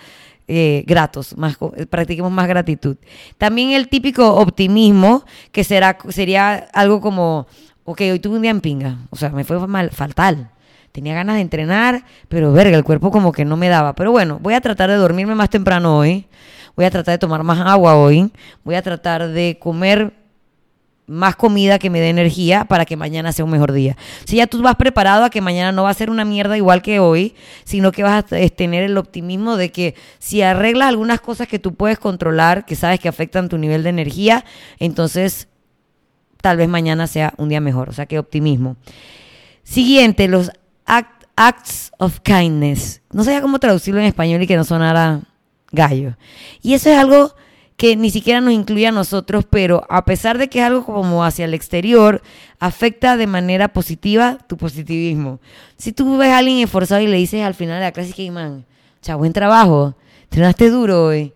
eh, 0.49 0.83
gratos, 0.87 1.37
más, 1.37 1.59
practiquemos 1.91 2.33
más 2.33 2.49
gratitud. 2.49 2.97
También 3.37 3.73
el 3.73 3.89
típico 3.89 4.35
optimismo, 4.37 5.27
que 5.53 5.63
será, 5.63 5.99
sería 6.09 6.55
algo 6.73 7.03
como 7.03 7.47
ok, 7.85 8.01
hoy 8.13 8.19
tuve 8.19 8.37
un 8.37 8.43
día 8.43 8.51
en 8.51 8.61
pinga, 8.61 8.99
o 9.11 9.17
sea, 9.17 9.31
me 9.31 9.45
fue 9.45 9.67
mal, 9.67 9.91
fatal. 9.91 10.51
Tenía 10.93 11.15
ganas 11.15 11.37
de 11.37 11.43
entrenar, 11.43 12.05
pero 12.29 12.53
verga, 12.53 12.77
el 12.77 12.85
cuerpo 12.85 13.11
como 13.11 13.33
que 13.33 13.45
no 13.45 13.57
me 13.57 13.69
daba. 13.69 13.95
Pero 13.95 14.13
bueno, 14.13 14.39
voy 14.41 14.55
a 14.55 14.61
tratar 14.61 14.91
de 14.91 14.97
dormirme 14.97 15.35
más 15.35 15.51
temprano 15.51 15.99
hoy. 15.99 16.27
Voy 16.77 16.85
a 16.85 16.91
tratar 16.91 17.15
de 17.15 17.19
tomar 17.19 17.43
más 17.43 17.59
agua 17.59 17.97
hoy. 17.97 18.31
Voy 18.63 18.77
a 18.77 18.83
tratar 18.83 19.29
de 19.29 19.59
comer 19.61 20.13
más 21.07 21.37
comida 21.37 21.79
que 21.79 21.91
me 21.91 22.01
dé 22.01 22.09
energía 22.11 22.65
para 22.65 22.85
que 22.85 22.97
mañana 22.97 23.33
sea 23.33 23.45
un 23.45 23.51
mejor 23.51 23.73
día. 23.73 23.97
Si 24.25 24.37
ya 24.37 24.47
tú 24.47 24.63
vas 24.63 24.77
preparado 24.77 25.25
a 25.25 25.31
que 25.31 25.41
mañana 25.41 25.73
no 25.73 25.83
va 25.83 25.91
a 25.91 25.95
ser 25.95 26.11
una 26.11 26.25
mierda 26.25 26.57
igual 26.57 26.81
que 26.81 27.01
hoy, 27.01 27.35
sino 27.65 27.93
que 27.93 28.05
vas 28.05 28.25
a 28.33 28.49
tener 28.51 28.85
el 28.85 28.97
optimismo 28.97 29.57
de 29.57 29.71
que 29.71 29.95
si 30.19 30.43
arreglas 30.43 30.89
algunas 30.89 31.21
cosas 31.21 31.49
que 31.49 31.59
tú 31.59 31.75
puedes 31.75 31.99
controlar, 31.99 32.65
que 32.65 32.77
sabes 32.77 33.01
que 33.01 33.09
afectan 33.09 33.49
tu 33.49 33.59
nivel 33.59 33.83
de 33.83 33.91
energía, 33.91 34.45
entonces 34.79 35.49
tal 36.45 36.59
vez 36.59 36.69
mañana 36.69 37.07
sea 37.07 37.33
un 37.39 37.49
día 37.49 37.63
mejor. 37.63 37.89
O 37.89 37.93
sea, 37.95 38.05
que 38.05 38.19
optimismo. 38.19 38.77
Siguiente, 39.63 40.29
los 40.29 40.51
acts 40.85 41.91
of 41.97 42.21
kindness. 42.21 43.01
No 43.11 43.25
sabía 43.25 43.41
cómo 43.41 43.59
traducirlo 43.59 43.99
en 43.99 44.07
español 44.07 44.43
y 44.43 44.47
que 44.47 44.59
no 44.59 44.65
sonara 44.65 45.23
gallo. 45.73 46.19
Y 46.61 46.75
eso 46.75 46.91
es 46.91 46.99
algo 46.99 47.35
que 47.79 47.97
ni 47.97 48.11
siquiera 48.11 48.43
nos 48.43 48.53
incluye 48.53 48.87
a 48.87 48.93
nosotros, 48.93 49.47
pero 49.49 49.87
a 49.89 50.05
pesar 50.05 50.37
de 50.37 50.49
que 50.51 50.59
es 50.59 50.67
algo 50.67 50.85
como 50.85 51.25
hacia 51.25 51.47
el 51.47 51.55
exterior, 51.55 52.21
afecta 52.61 53.17
de 53.17 53.27
manera 53.27 53.69
positiva 53.69 54.37
tu 54.47 54.59
positivismo. 54.59 55.41
Si 55.79 55.93
tú 55.93 56.19
ves 56.19 56.29
a 56.29 56.37
alguien 56.37 56.59
esforzado 56.59 57.01
y 57.01 57.07
le 57.07 57.17
dices 57.17 57.43
al 57.43 57.55
final 57.55 57.79
de 57.79 57.87
la 57.87 57.93
clase 57.93 58.13
que, 58.13 58.31
man, 58.31 58.67
o 59.09 59.17
buen 59.17 59.33
trabajo, 59.33 59.97
entrenaste 60.25 60.69
duro 60.69 61.07
hoy, 61.07 61.33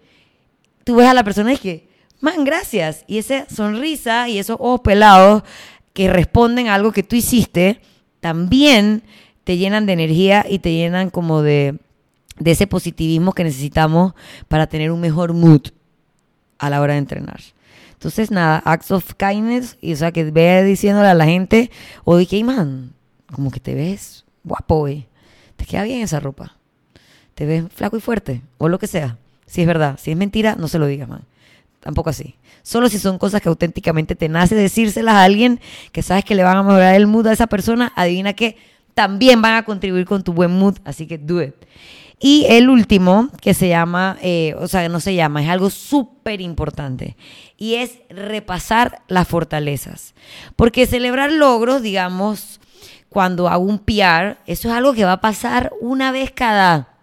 tú 0.84 0.96
ves 0.96 1.06
a 1.06 1.14
la 1.14 1.24
persona 1.24 1.52
y 1.52 1.54
es 1.54 1.60
que, 1.60 1.87
man, 2.20 2.44
gracias. 2.44 3.04
Y 3.06 3.18
esa 3.18 3.46
sonrisa 3.48 4.28
y 4.28 4.38
esos 4.38 4.56
ojos 4.60 4.80
pelados 4.80 5.42
que 5.92 6.10
responden 6.10 6.68
a 6.68 6.74
algo 6.74 6.92
que 6.92 7.02
tú 7.02 7.16
hiciste, 7.16 7.80
también 8.20 9.02
te 9.44 9.56
llenan 9.56 9.86
de 9.86 9.94
energía 9.94 10.44
y 10.48 10.58
te 10.58 10.72
llenan 10.72 11.10
como 11.10 11.42
de, 11.42 11.78
ese 12.44 12.66
positivismo 12.66 13.32
que 13.32 13.44
necesitamos 13.44 14.14
para 14.46 14.66
tener 14.66 14.92
un 14.92 15.00
mejor 15.00 15.32
mood 15.32 15.62
a 16.58 16.70
la 16.70 16.80
hora 16.80 16.92
de 16.92 17.00
entrenar. 17.00 17.40
Entonces, 17.92 18.30
nada, 18.30 18.62
acts 18.64 18.92
of 18.92 19.14
kindness, 19.14 19.76
y 19.80 19.92
o 19.92 19.96
sea, 19.96 20.12
que 20.12 20.24
ve 20.30 20.62
diciéndole 20.62 21.08
a 21.08 21.14
la 21.14 21.24
gente, 21.24 21.70
oye, 22.04 22.26
que 22.26 22.44
man, 22.44 22.92
como 23.32 23.50
que 23.50 23.58
te 23.58 23.74
ves 23.74 24.24
guapo, 24.44 24.76
hoy. 24.76 25.06
Te 25.56 25.64
queda 25.64 25.82
bien 25.82 26.02
esa 26.02 26.20
ropa. 26.20 26.56
Te 27.34 27.44
ves 27.44 27.64
flaco 27.74 27.96
y 27.96 28.00
fuerte, 28.00 28.42
o 28.58 28.68
lo 28.68 28.78
que 28.78 28.86
sea. 28.86 29.18
Si 29.46 29.62
es 29.62 29.66
verdad, 29.66 29.98
si 30.00 30.12
es 30.12 30.16
mentira, 30.16 30.54
no 30.54 30.68
se 30.68 30.78
lo 30.78 30.86
digas, 30.86 31.08
man 31.08 31.24
tampoco 31.80 32.10
así. 32.10 32.36
Solo 32.62 32.88
si 32.88 32.98
son 32.98 33.18
cosas 33.18 33.40
que 33.40 33.48
auténticamente 33.48 34.14
te 34.14 34.28
nace 34.28 34.54
decírselas 34.54 35.14
a 35.14 35.22
alguien 35.22 35.60
que 35.92 36.02
sabes 36.02 36.24
que 36.24 36.34
le 36.34 36.42
van 36.42 36.56
a 36.56 36.62
mejorar 36.62 36.94
el 36.94 37.06
mood 37.06 37.26
a 37.26 37.32
esa 37.32 37.46
persona, 37.46 37.92
adivina 37.96 38.32
que 38.32 38.56
también 38.94 39.40
van 39.40 39.54
a 39.54 39.64
contribuir 39.64 40.06
con 40.06 40.22
tu 40.22 40.32
buen 40.32 40.50
mood, 40.50 40.78
así 40.84 41.06
que 41.06 41.18
do 41.18 41.42
it. 41.42 41.54
Y 42.20 42.46
el 42.48 42.68
último, 42.68 43.30
que 43.40 43.54
se 43.54 43.68
llama, 43.68 44.18
eh, 44.22 44.54
o 44.58 44.66
sea, 44.66 44.88
no 44.88 44.98
se 44.98 45.14
llama, 45.14 45.40
es 45.42 45.48
algo 45.48 45.70
súper 45.70 46.40
importante, 46.40 47.16
y 47.56 47.74
es 47.74 48.00
repasar 48.10 49.02
las 49.06 49.28
fortalezas. 49.28 50.14
Porque 50.56 50.86
celebrar 50.86 51.30
logros, 51.30 51.80
digamos, 51.80 52.60
cuando 53.08 53.48
hago 53.48 53.62
un 53.62 53.78
PR, 53.78 54.36
eso 54.46 54.68
es 54.68 54.74
algo 54.74 54.94
que 54.94 55.04
va 55.04 55.12
a 55.12 55.20
pasar 55.20 55.72
una 55.80 56.10
vez 56.10 56.32
cada 56.32 56.97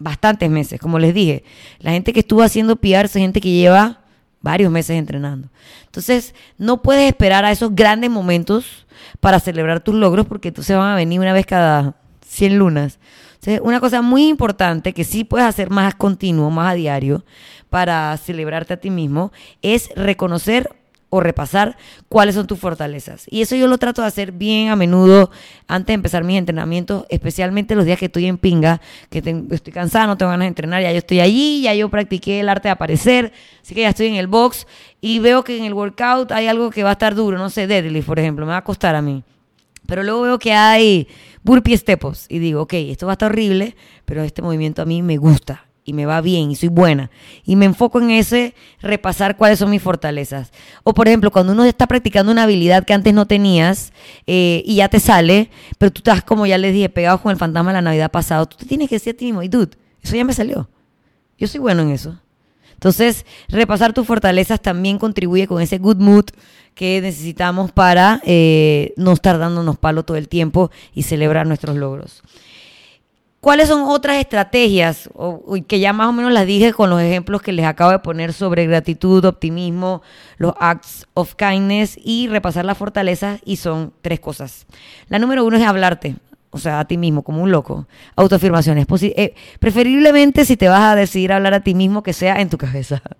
bastantes 0.00 0.50
meses, 0.50 0.80
como 0.80 0.98
les 0.98 1.14
dije. 1.14 1.44
La 1.78 1.92
gente 1.92 2.12
que 2.12 2.20
estuvo 2.20 2.42
haciendo 2.42 2.74
PR 2.76 3.04
es 3.04 3.12
gente 3.12 3.40
que 3.40 3.50
lleva 3.50 4.00
varios 4.40 4.72
meses 4.72 4.96
entrenando. 4.96 5.48
Entonces, 5.84 6.34
no 6.58 6.82
puedes 6.82 7.06
esperar 7.06 7.44
a 7.44 7.52
esos 7.52 7.74
grandes 7.74 8.10
momentos 8.10 8.86
para 9.20 9.38
celebrar 9.38 9.80
tus 9.80 9.94
logros 9.94 10.26
porque 10.26 10.48
entonces 10.48 10.76
van 10.76 10.92
a 10.92 10.96
venir 10.96 11.20
una 11.20 11.32
vez 11.32 11.46
cada 11.46 11.94
100 12.26 12.58
lunas. 12.58 12.98
una 13.62 13.80
cosa 13.80 14.02
muy 14.02 14.26
importante 14.28 14.92
que 14.92 15.04
sí 15.04 15.24
puedes 15.24 15.46
hacer 15.46 15.70
más 15.70 15.94
continuo, 15.94 16.50
más 16.50 16.72
a 16.72 16.74
diario, 16.74 17.24
para 17.68 18.16
celebrarte 18.16 18.74
a 18.74 18.76
ti 18.78 18.90
mismo, 18.90 19.32
es 19.62 19.90
reconocer 19.94 20.79
o 21.10 21.20
repasar 21.20 21.76
cuáles 22.08 22.36
son 22.36 22.46
tus 22.46 22.58
fortalezas. 22.58 23.26
Y 23.28 23.42
eso 23.42 23.56
yo 23.56 23.66
lo 23.66 23.78
trato 23.78 24.00
de 24.00 24.08
hacer 24.08 24.32
bien 24.32 24.68
a 24.68 24.76
menudo 24.76 25.30
antes 25.66 25.88
de 25.88 25.94
empezar 25.94 26.24
mis 26.24 26.38
entrenamientos, 26.38 27.04
especialmente 27.10 27.74
los 27.74 27.84
días 27.84 27.98
que 27.98 28.06
estoy 28.06 28.26
en 28.26 28.38
pinga, 28.38 28.80
que 29.10 29.18
estoy 29.18 29.72
cansada, 29.72 30.06
no 30.06 30.16
tengo 30.16 30.30
ganas 30.30 30.44
de 30.44 30.48
entrenar, 30.48 30.82
ya 30.82 30.92
yo 30.92 30.98
estoy 30.98 31.20
allí, 31.20 31.62
ya 31.62 31.74
yo 31.74 31.88
practiqué 31.88 32.40
el 32.40 32.48
arte 32.48 32.68
de 32.68 32.72
aparecer, 32.72 33.32
así 33.60 33.74
que 33.74 33.82
ya 33.82 33.90
estoy 33.90 34.06
en 34.06 34.14
el 34.14 34.28
box 34.28 34.66
y 35.00 35.18
veo 35.18 35.42
que 35.42 35.58
en 35.58 35.64
el 35.64 35.74
workout 35.74 36.30
hay 36.30 36.46
algo 36.46 36.70
que 36.70 36.84
va 36.84 36.90
a 36.90 36.92
estar 36.92 37.14
duro, 37.14 37.36
no 37.38 37.50
sé, 37.50 37.66
deadlift, 37.66 38.06
por 38.06 38.18
ejemplo, 38.18 38.46
me 38.46 38.52
va 38.52 38.58
a 38.58 38.64
costar 38.64 38.94
a 38.94 39.02
mí. 39.02 39.24
Pero 39.86 40.04
luego 40.04 40.22
veo 40.22 40.38
que 40.38 40.52
hay 40.52 41.08
burpee 41.42 41.76
step-ups 41.76 42.26
y 42.28 42.38
digo, 42.38 42.62
ok, 42.62 42.74
esto 42.74 43.06
va 43.06 43.12
a 43.12 43.14
estar 43.14 43.32
horrible, 43.32 43.74
pero 44.04 44.22
este 44.22 44.42
movimiento 44.42 44.82
a 44.82 44.84
mí 44.84 45.02
me 45.02 45.16
gusta 45.16 45.69
y 45.84 45.92
me 45.92 46.06
va 46.06 46.20
bien 46.20 46.50
y 46.50 46.56
soy 46.56 46.68
buena. 46.68 47.10
Y 47.44 47.56
me 47.56 47.66
enfoco 47.66 48.00
en 48.00 48.10
ese 48.10 48.54
repasar 48.80 49.36
cuáles 49.36 49.58
son 49.58 49.70
mis 49.70 49.82
fortalezas. 49.82 50.52
O 50.84 50.94
por 50.94 51.08
ejemplo, 51.08 51.30
cuando 51.30 51.52
uno 51.52 51.64
está 51.64 51.86
practicando 51.86 52.32
una 52.32 52.44
habilidad 52.44 52.84
que 52.84 52.94
antes 52.94 53.14
no 53.14 53.26
tenías 53.26 53.92
eh, 54.26 54.62
y 54.64 54.76
ya 54.76 54.88
te 54.88 55.00
sale, 55.00 55.50
pero 55.78 55.90
tú 55.90 56.00
estás 56.00 56.22
como 56.22 56.46
ya 56.46 56.58
les 56.58 56.72
dije, 56.72 56.88
pegado 56.88 57.20
con 57.20 57.32
el 57.32 57.38
fantasma 57.38 57.70
de 57.70 57.74
la 57.74 57.82
Navidad 57.82 58.10
pasado, 58.10 58.46
tú 58.46 58.56
te 58.56 58.66
tienes 58.66 58.88
que 58.88 58.96
decir 58.96 59.14
a 59.14 59.16
ti 59.16 59.32
dude, 59.48 59.76
eso 60.02 60.16
ya 60.16 60.24
me 60.24 60.32
salió. 60.32 60.68
Yo 61.38 61.46
soy 61.48 61.60
bueno 61.60 61.82
en 61.82 61.90
eso. 61.90 62.18
Entonces, 62.74 63.26
repasar 63.48 63.92
tus 63.92 64.06
fortalezas 64.06 64.60
también 64.60 64.98
contribuye 64.98 65.46
con 65.46 65.60
ese 65.60 65.78
good 65.78 65.98
mood 65.98 66.26
que 66.74 67.00
necesitamos 67.02 67.72
para 67.72 68.22
eh, 68.24 68.94
no 68.96 69.12
estar 69.12 69.38
dándonos 69.38 69.78
palo 69.78 70.02
todo 70.02 70.16
el 70.16 70.28
tiempo 70.28 70.70
y 70.94 71.02
celebrar 71.02 71.46
nuestros 71.46 71.76
logros. 71.76 72.22
¿Cuáles 73.40 73.68
son 73.68 73.88
otras 73.88 74.18
estrategias? 74.18 75.08
O, 75.14 75.56
que 75.66 75.80
ya 75.80 75.94
más 75.94 76.08
o 76.08 76.12
menos 76.12 76.30
las 76.30 76.46
dije 76.46 76.74
con 76.74 76.90
los 76.90 77.00
ejemplos 77.00 77.40
que 77.40 77.52
les 77.52 77.64
acabo 77.64 77.90
de 77.90 77.98
poner 77.98 78.34
sobre 78.34 78.66
gratitud, 78.66 79.24
optimismo, 79.24 80.02
los 80.36 80.52
acts 80.60 81.06
of 81.14 81.34
kindness 81.36 81.98
y 82.04 82.28
repasar 82.28 82.66
las 82.66 82.76
fortalezas. 82.76 83.40
Y 83.46 83.56
son 83.56 83.94
tres 84.02 84.20
cosas. 84.20 84.66
La 85.08 85.18
número 85.18 85.42
uno 85.46 85.56
es 85.56 85.62
hablarte, 85.62 86.16
o 86.50 86.58
sea, 86.58 86.80
a 86.80 86.84
ti 86.84 86.98
mismo, 86.98 87.22
como 87.22 87.42
un 87.42 87.50
loco. 87.50 87.86
Autoafirmaciones. 88.14 88.86
Eh, 89.02 89.34
preferiblemente 89.58 90.44
si 90.44 90.58
te 90.58 90.68
vas 90.68 90.82
a 90.82 90.94
decidir 90.94 91.32
hablar 91.32 91.54
a 91.54 91.60
ti 91.60 91.74
mismo, 91.74 92.02
que 92.02 92.12
sea 92.12 92.40
en 92.40 92.50
tu 92.50 92.58
cabeza. 92.58 93.02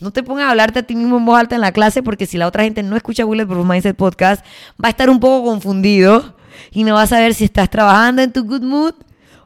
No 0.00 0.12
te 0.12 0.22
pongas 0.22 0.44
a 0.44 0.50
hablarte 0.50 0.78
a 0.78 0.82
ti 0.84 0.94
mismo 0.94 1.16
en 1.16 1.26
voz 1.26 1.40
alta 1.40 1.56
en 1.56 1.60
la 1.60 1.72
clase 1.72 2.04
porque 2.04 2.26
si 2.26 2.38
la 2.38 2.46
otra 2.46 2.62
gente 2.62 2.84
no 2.84 2.94
escucha 2.94 3.24
Bulletproof 3.24 3.66
Mindset 3.66 3.96
Podcast, 3.96 4.46
va 4.80 4.86
a 4.86 4.90
estar 4.90 5.10
un 5.10 5.18
poco 5.18 5.44
confundido 5.44 6.36
y 6.70 6.84
no 6.84 6.94
va 6.94 7.02
a 7.02 7.06
saber 7.08 7.34
si 7.34 7.44
estás 7.44 7.68
trabajando 7.68 8.22
en 8.22 8.32
tu 8.32 8.44
good 8.44 8.62
mood 8.62 8.94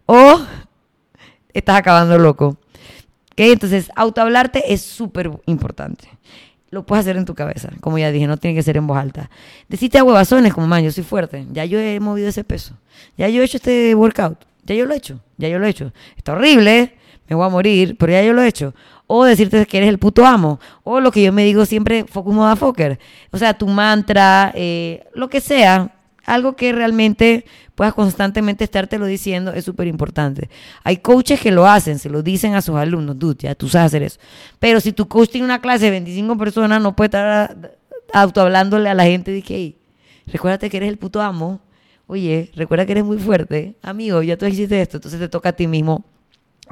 o 0.06 0.40
estás 1.52 1.76
acabando 1.76 2.18
loco. 2.18 2.56
Entonces, 3.36 3.90
autohablarte 3.96 4.72
es 4.72 4.82
súper 4.82 5.30
importante. 5.46 6.08
Lo 6.70 6.86
puedes 6.86 7.04
hacer 7.04 7.16
en 7.16 7.24
tu 7.24 7.34
cabeza, 7.34 7.70
como 7.80 7.98
ya 7.98 8.10
dije, 8.10 8.26
no 8.26 8.38
tiene 8.38 8.54
que 8.54 8.62
ser 8.62 8.78
en 8.78 8.86
voz 8.86 8.96
alta. 8.96 9.30
Decite 9.68 9.98
a 9.98 10.04
huevazones 10.04 10.54
como, 10.54 10.66
man, 10.66 10.82
yo 10.82 10.90
soy 10.90 11.04
fuerte, 11.04 11.46
ya 11.52 11.66
yo 11.66 11.78
he 11.78 12.00
movido 12.00 12.28
ese 12.28 12.44
peso, 12.44 12.78
ya 13.18 13.28
yo 13.28 13.42
he 13.42 13.44
hecho 13.44 13.58
este 13.58 13.94
workout, 13.94 14.38
ya 14.64 14.74
yo 14.74 14.86
lo 14.86 14.94
he 14.94 14.96
hecho, 14.96 15.20
ya 15.36 15.48
yo 15.48 15.58
lo 15.58 15.66
he 15.66 15.68
hecho. 15.68 15.92
Está 16.16 16.32
horrible, 16.32 16.94
me 17.28 17.36
voy 17.36 17.44
a 17.44 17.50
morir, 17.50 17.96
pero 17.98 18.12
ya 18.12 18.22
yo 18.22 18.32
lo 18.32 18.40
he 18.40 18.48
hecho. 18.48 18.74
O 19.06 19.24
decirte 19.24 19.66
que 19.66 19.76
eres 19.76 19.90
el 19.90 19.98
puto 19.98 20.24
amo, 20.24 20.60
o 20.82 21.00
lo 21.00 21.10
que 21.10 21.22
yo 21.22 21.30
me 21.30 21.44
digo 21.44 21.66
siempre, 21.66 22.06
focus 22.08 22.34
motherfucker. 22.34 22.98
O 23.32 23.38
sea, 23.38 23.52
tu 23.52 23.66
mantra, 23.66 24.50
eh, 24.54 25.04
lo 25.14 25.28
que 25.28 25.42
sea, 25.42 25.94
algo 26.24 26.56
que 26.56 26.72
realmente 26.72 27.44
puedas 27.74 27.94
constantemente 27.94 28.64
estártelo 28.64 29.06
diciendo 29.06 29.52
es 29.52 29.64
súper 29.64 29.86
importante. 29.86 30.48
Hay 30.84 30.98
coaches 30.98 31.40
que 31.40 31.50
lo 31.50 31.66
hacen, 31.66 31.98
se 31.98 32.08
lo 32.08 32.22
dicen 32.22 32.54
a 32.54 32.62
sus 32.62 32.76
alumnos, 32.76 33.18
dude, 33.18 33.38
ya 33.40 33.54
tú 33.54 33.68
sabes 33.68 33.86
hacer 33.86 34.02
eso. 34.02 34.20
Pero 34.58 34.80
si 34.80 34.92
tu 34.92 35.08
coach 35.08 35.30
tiene 35.30 35.44
una 35.44 35.60
clase 35.60 35.86
de 35.86 35.90
25 35.92 36.36
personas, 36.38 36.80
no 36.82 36.94
puede 36.94 37.06
estar 37.08 37.76
autohablándole 38.12 38.88
a 38.88 38.94
la 38.94 39.04
gente 39.04 39.30
de 39.30 39.42
que, 39.42 39.56
hey, 39.56 39.76
recuérdate 40.26 40.70
que 40.70 40.76
eres 40.76 40.88
el 40.88 40.98
puto 40.98 41.20
amo. 41.20 41.60
Oye, 42.06 42.50
recuerda 42.54 42.84
que 42.84 42.92
eres 42.92 43.04
muy 43.04 43.18
fuerte. 43.18 43.76
Amigo, 43.82 44.22
ya 44.22 44.36
tú 44.36 44.46
hiciste 44.46 44.80
esto, 44.80 44.98
entonces 44.98 45.18
te 45.18 45.28
toca 45.28 45.50
a 45.50 45.52
ti 45.52 45.66
mismo 45.66 46.04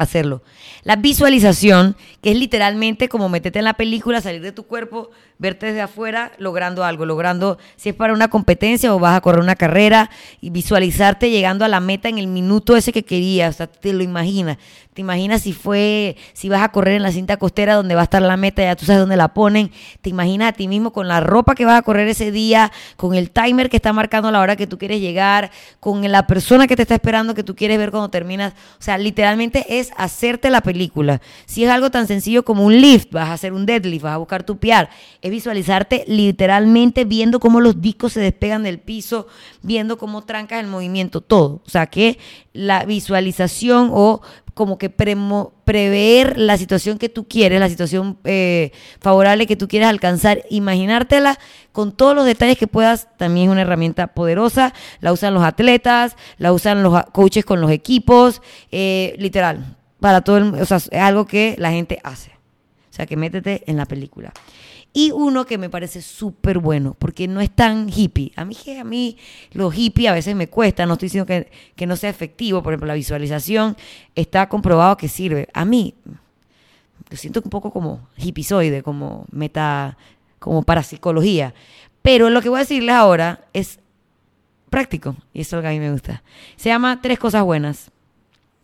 hacerlo. 0.00 0.42
La 0.83 0.97
visualización, 0.97 1.95
que 2.23 2.30
es 2.30 2.37
literalmente 2.38 3.09
como 3.09 3.28
meterte 3.28 3.59
en 3.59 3.66
la 3.66 3.75
película, 3.75 4.23
salir 4.23 4.40
de 4.40 4.50
tu 4.50 4.64
cuerpo, 4.64 5.11
verte 5.38 5.66
desde 5.66 5.83
afuera, 5.83 6.33
logrando 6.38 6.85
algo, 6.85 7.04
logrando, 7.04 7.59
si 7.76 7.90
es 7.90 7.95
para 7.95 8.14
una 8.14 8.28
competencia 8.28 8.95
o 8.95 8.99
vas 8.99 9.16
a 9.16 9.21
correr 9.21 9.40
una 9.40 9.57
carrera, 9.57 10.11
y 10.40 10.50
visualizarte 10.50 11.30
llegando 11.30 11.66
a 11.66 11.69
la 11.69 11.80
meta 11.80 12.09
en 12.09 12.19
el 12.19 12.28
minuto 12.28 12.76
ese 12.76 12.92
que 12.92 13.04
querías, 13.04 13.54
o 13.54 13.59
sea, 13.59 13.66
te 13.66 13.92
lo 13.92 14.02
imaginas. 14.02 14.57
Te 14.95 15.02
imaginas 15.02 15.42
si 15.42 15.52
fue, 15.52 16.16
si 16.33 16.49
vas 16.49 16.62
a 16.62 16.71
correr 16.71 16.95
en 16.95 17.02
la 17.02 17.12
cinta 17.12 17.37
costera 17.37 17.75
donde 17.75 17.95
va 17.95 18.00
a 18.00 18.04
estar 18.04 18.21
la 18.21 18.37
meta, 18.37 18.62
ya 18.62 18.75
tú 18.75 18.87
sabes 18.87 19.00
dónde 19.00 19.16
la 19.16 19.28
ponen. 19.28 19.71
Te 20.00 20.11
imaginas 20.11 20.49
a 20.49 20.52
ti 20.52 20.66
mismo 20.66 20.92
con 20.92 21.07
la 21.07 21.21
ropa 21.21 21.54
que 21.54 21.64
vas 21.64 21.78
a 21.78 21.83
correr 21.83 22.09
ese 22.09 22.33
día, 22.33 22.73
con 22.97 23.14
el 23.14 23.30
timer 23.30 23.71
que 23.71 23.76
está 23.76 23.92
marcando 23.92 24.30
la 24.33 24.40
hora 24.40 24.57
que 24.57 24.66
tú 24.66 24.78
quieres 24.78 25.00
llegar, 25.00 25.52
con 25.78 26.02
la 26.11 26.26
persona 26.26 26.66
que 26.66 26.75
te 26.75 26.83
está 26.83 26.95
esperando 26.97 27.35
que 27.35 27.45
tú 27.45 27.54
quieres 27.54 27.78
ver 27.78 27.92
cuando 27.92 28.11
terminas. 28.11 28.52
O 28.80 28.83
sea, 28.83 28.99
literalmente 28.99 29.78
es 29.78 29.89
hacerte 29.97 30.50
la 30.50 30.61
película. 30.61 31.20
Si 31.47 31.64
es 31.64 31.70
algo 31.70 31.90
tan 31.90 32.06
sencillo 32.06 32.44
como 32.44 32.64
un 32.64 32.80
lift, 32.80 33.12
vas 33.12 33.28
a 33.28 33.32
hacer 33.32 33.52
un 33.52 33.66
deadlift, 33.66 34.02
vas 34.02 34.14
a 34.14 34.18
buscar 34.18 34.42
tu 34.44 34.59
PR. 34.59 34.88
Es 35.23 35.30
visualizarte 35.30 36.04
literalmente 36.06 37.04
viendo 37.04 37.40
cómo 37.40 37.61
los 37.61 37.80
discos 37.80 38.12
se 38.12 38.20
despegan 38.20 38.62
del 38.62 38.78
piso, 38.78 39.26
viendo 39.62 39.99
cómo 39.99 40.23
trancas 40.25 40.61
el 40.61 40.66
movimiento, 40.66 41.20
todo. 41.20 41.62
O 41.66 41.70
sea, 41.70 41.87
que 41.87 42.18
la 42.52 42.85
visualización 42.85 43.90
o 43.92 44.20
como 44.54 44.76
que 44.76 44.90
prever 44.90 46.38
la 46.38 46.59
situación 46.59 46.99
que 46.99 47.09
tú 47.09 47.26
quieres, 47.26 47.61
la 47.61 47.70
situación 47.70 48.18
eh, 48.25 48.73
favorable 49.00 49.47
que 49.47 49.56
tú 49.56 49.68
quieres 49.68 49.88
alcanzar, 49.88 50.44
imaginártela 50.50 51.38
con 51.73 51.92
todos 51.92 52.14
los 52.14 52.26
detalles 52.26 52.59
que 52.59 52.66
puedas, 52.66 53.09
también 53.16 53.47
es 53.47 53.52
una 53.52 53.62
herramienta 53.62 54.09
poderosa, 54.09 54.75
la 55.00 55.12
usan 55.12 55.32
los 55.32 55.44
atletas, 55.44 56.16
la 56.37 56.52
usan 56.52 56.82
los 56.82 57.04
coaches 57.06 57.44
con 57.44 57.61
los 57.61 57.70
equipos, 57.70 58.42
eh, 58.70 59.14
literal, 59.18 59.78
para 60.00 60.23
todo 60.23 60.38
el, 60.38 60.54
o 60.54 60.64
sea, 60.64 60.78
es 60.78 60.92
algo 60.92 61.26
que 61.26 61.54
la 61.59 61.71
gente 61.71 61.99
hace. 62.02 62.30
O 62.90 62.92
sea, 62.92 63.07
que 63.07 63.16
métete 63.16 63.62
en 63.66 63.76
la 63.76 63.87
película. 63.87 64.33
Y 64.92 65.12
uno 65.12 65.47
que 65.47 65.57
me 65.57 65.71
parece 65.71 66.02
súper 66.02 66.59
bueno, 66.59 66.97
porque 66.99 67.28
no 67.28 67.40
es 67.40 67.50
tan 67.50 67.88
hippie. 67.88 68.33
A 68.35 68.45
mí, 68.45 68.57
a 68.78 68.83
mí 68.83 69.16
los 69.52 69.73
hippie 69.76 70.09
a 70.09 70.12
veces 70.12 70.35
me 70.35 70.49
cuesta, 70.49 70.85
no 70.85 70.95
estoy 70.95 71.07
diciendo 71.07 71.26
que, 71.26 71.49
que 71.76 71.87
no 71.87 71.95
sea 71.95 72.11
efectivo. 72.11 72.62
Por 72.62 72.73
ejemplo, 72.73 72.88
la 72.88 72.95
visualización 72.95 73.76
está 74.16 74.49
comprobado 74.49 74.97
que 74.97 75.07
sirve. 75.07 75.49
A 75.54 75.64
mí, 75.64 75.95
lo 77.09 77.16
siento 77.16 77.40
un 77.45 77.50
poco 77.50 77.71
como 77.71 78.09
hippiesoide, 78.16 78.83
como 78.83 79.26
meta, 79.30 79.97
como 80.40 80.64
para 80.64 80.83
psicología. 80.83 81.54
Pero 82.02 82.28
lo 82.30 82.42
que 82.42 82.49
voy 82.49 82.59
a 82.59 82.61
decirles 82.61 82.95
ahora 82.95 83.45
es 83.52 83.78
práctico, 84.71 85.14
y 85.33 85.42
eso 85.42 85.57
es 85.57 85.59
lo 85.59 85.62
que 85.62 85.69
a 85.69 85.73
mí 85.73 85.80
me 85.80 85.92
gusta. 85.92 86.23
Se 86.57 86.69
llama 86.69 87.00
Tres 87.00 87.19
Cosas 87.19 87.45
Buenas. 87.45 87.92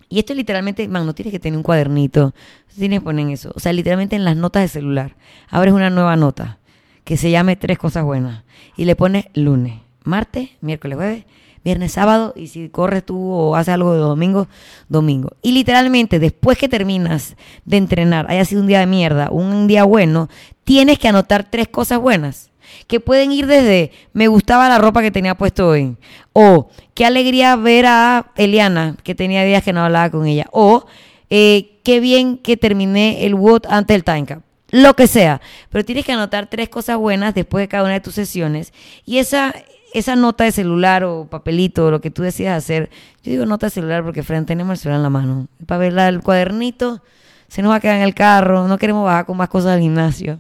Y 0.08 0.18
esto 0.18 0.34
literalmente, 0.34 0.86
man, 0.88 1.06
no 1.06 1.14
tienes 1.14 1.32
que 1.32 1.40
tener 1.40 1.56
un 1.56 1.62
cuadernito, 1.62 2.34
tienes 2.76 3.00
que 3.00 3.04
poner 3.04 3.28
eso. 3.30 3.52
O 3.54 3.60
sea, 3.60 3.72
literalmente 3.72 4.16
en 4.16 4.25
las 4.25 4.36
notas 4.36 4.62
de 4.62 4.68
celular, 4.68 5.16
abres 5.48 5.75
una 5.75 5.90
nueva 5.90 6.16
nota 6.16 6.58
que 7.04 7.16
se 7.16 7.30
llame 7.30 7.56
Tres 7.56 7.78
Cosas 7.78 8.04
Buenas 8.04 8.44
y 8.76 8.84
le 8.84 8.96
pones 8.96 9.26
lunes, 9.34 9.80
martes, 10.04 10.50
miércoles, 10.60 10.96
jueves, 10.96 11.25
viernes, 11.64 11.92
sábado 11.92 12.32
y 12.36 12.46
si 12.46 12.68
corres 12.68 13.04
tú 13.04 13.30
o 13.32 13.56
haces 13.56 13.75
algo 13.75 13.92
de 13.92 13.98
domingo, 13.98 14.46
domingo. 14.88 15.30
Y 15.42 15.52
literalmente 15.52 16.20
después 16.20 16.58
que 16.58 16.68
terminas 16.68 17.36
de 17.64 17.76
entrenar, 17.76 18.30
haya 18.30 18.44
sido 18.44 18.60
un 18.60 18.68
día 18.68 18.80
de 18.80 18.86
mierda, 18.86 19.30
un 19.30 19.66
día 19.66 19.82
bueno, 19.82 20.28
tienes 20.62 21.00
que 21.00 21.08
anotar 21.08 21.50
tres 21.50 21.66
cosas 21.66 21.98
buenas 21.98 22.50
que 22.87 23.00
pueden 23.00 23.33
ir 23.33 23.47
desde 23.47 23.92
me 24.12 24.28
gustaba 24.28 24.68
la 24.68 24.78
ropa 24.78 25.02
que 25.02 25.11
tenía 25.11 25.35
puesto 25.35 25.68
hoy, 25.68 25.97
o 26.33 26.68
qué 26.95 27.06
alegría 27.06 27.56
ver 27.56 27.87
a 27.87 28.33
Eliana, 28.37 28.97
que 29.02 29.14
tenía 29.14 29.45
días 29.45 29.62
que 29.62 29.73
no 29.73 29.85
hablaba 29.85 30.11
con 30.11 30.26
ella, 30.26 30.47
o 30.52 30.87
eh, 31.30 31.80
qué 31.83 32.00
bien 32.00 32.38
que 32.38 32.56
terminé 32.56 33.26
el 33.26 33.35
WOD 33.35 33.66
antes 33.68 33.95
del 33.95 34.04
time 34.04 34.26
cap. 34.26 34.42
lo 34.71 34.95
que 34.95 35.06
sea. 35.06 35.40
Pero 35.71 35.85
tienes 35.85 36.04
que 36.04 36.12
anotar 36.12 36.49
tres 36.49 36.68
cosas 36.68 36.97
buenas 36.97 37.35
después 37.35 37.62
de 37.62 37.68
cada 37.68 37.85
una 37.85 37.95
de 37.95 38.00
tus 38.00 38.14
sesiones. 38.14 38.73
Y 39.04 39.18
esa, 39.18 39.54
esa 39.92 40.16
nota 40.16 40.45
de 40.45 40.52
celular 40.52 41.04
o 41.04 41.26
papelito 41.26 41.87
o 41.87 41.90
lo 41.90 42.00
que 42.00 42.11
tú 42.11 42.23
decidas 42.23 42.59
hacer, 42.59 42.90
yo 43.23 43.30
digo 43.30 43.47
nota 43.47 43.66
de 43.66 43.71
celular 43.71 44.04
porque 44.04 44.23
frente 44.23 44.49
tenemos 44.49 44.73
el 44.73 44.78
celular 44.78 44.99
en 44.99 45.02
la 45.02 45.11
mano. 45.11 45.49
Para 45.66 45.78
ver 45.78 45.99
el 45.99 46.21
cuadernito, 46.21 47.02
se 47.49 47.62
nos 47.62 47.71
va 47.71 47.76
a 47.76 47.80
quedar 47.80 47.97
en 47.97 48.02
el 48.02 48.14
carro, 48.14 48.66
no 48.68 48.78
queremos 48.78 49.04
bajar 49.04 49.26
con 49.26 49.37
más 49.37 49.49
cosas 49.49 49.73
al 49.73 49.80
gimnasio. 49.80 50.38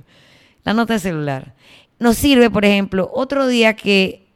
La 0.64 0.74
nota 0.74 0.94
de 0.94 0.98
celular. 0.98 1.54
Nos 1.98 2.16
sirve, 2.16 2.50
por 2.50 2.64
ejemplo, 2.64 3.10
otro 3.12 3.46
día 3.46 3.74
que 3.74 4.26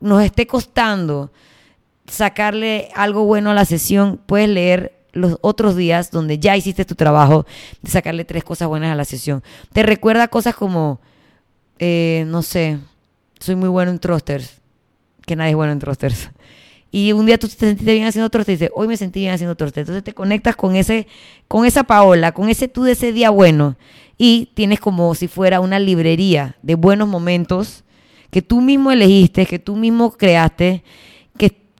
nos 0.00 0.22
esté 0.22 0.46
costando 0.46 1.30
sacarle 2.06 2.88
algo 2.94 3.24
bueno 3.24 3.50
a 3.50 3.54
la 3.54 3.64
sesión, 3.64 4.20
puedes 4.26 4.48
leer 4.48 5.00
los 5.12 5.38
otros 5.40 5.76
días 5.76 6.10
donde 6.10 6.38
ya 6.38 6.56
hiciste 6.56 6.84
tu 6.84 6.94
trabajo 6.94 7.46
de 7.82 7.90
sacarle 7.90 8.24
tres 8.24 8.44
cosas 8.44 8.68
buenas 8.68 8.92
a 8.92 8.94
la 8.94 9.04
sesión. 9.04 9.42
Te 9.72 9.82
recuerda 9.82 10.28
cosas 10.28 10.54
como, 10.54 11.00
eh, 11.78 12.24
no 12.26 12.42
sé, 12.42 12.78
soy 13.38 13.56
muy 13.56 13.68
bueno 13.68 13.90
en 13.90 13.98
thrusters, 13.98 14.60
que 15.26 15.36
nadie 15.36 15.50
es 15.50 15.56
bueno 15.56 15.72
en 15.72 15.78
thrusters. 15.78 16.30
Y 16.92 17.12
un 17.12 17.24
día 17.24 17.38
tú 17.38 17.46
te 17.46 17.54
sentiste 17.54 17.92
bien 17.92 18.04
haciendo 18.04 18.30
thrusters 18.30 18.58
y 18.60 18.64
dices, 18.64 18.72
hoy 18.74 18.88
me 18.88 18.96
sentí 18.96 19.20
bien 19.20 19.32
haciendo 19.32 19.54
thrusters. 19.54 19.82
Entonces 19.82 20.02
te 20.02 20.12
conectas 20.12 20.56
con, 20.56 20.74
ese, 20.74 21.06
con 21.46 21.64
esa 21.64 21.84
Paola, 21.84 22.32
con 22.32 22.48
ese 22.48 22.66
tú 22.66 22.82
de 22.82 22.92
ese 22.92 23.12
día 23.12 23.30
bueno. 23.30 23.76
Y 24.22 24.50
tienes 24.52 24.80
como 24.80 25.14
si 25.14 25.28
fuera 25.28 25.60
una 25.60 25.78
librería 25.78 26.56
de 26.60 26.74
buenos 26.74 27.08
momentos 27.08 27.84
que 28.30 28.42
tú 28.42 28.60
mismo 28.60 28.90
elegiste, 28.90 29.46
que 29.46 29.58
tú 29.58 29.76
mismo 29.76 30.12
creaste 30.12 30.82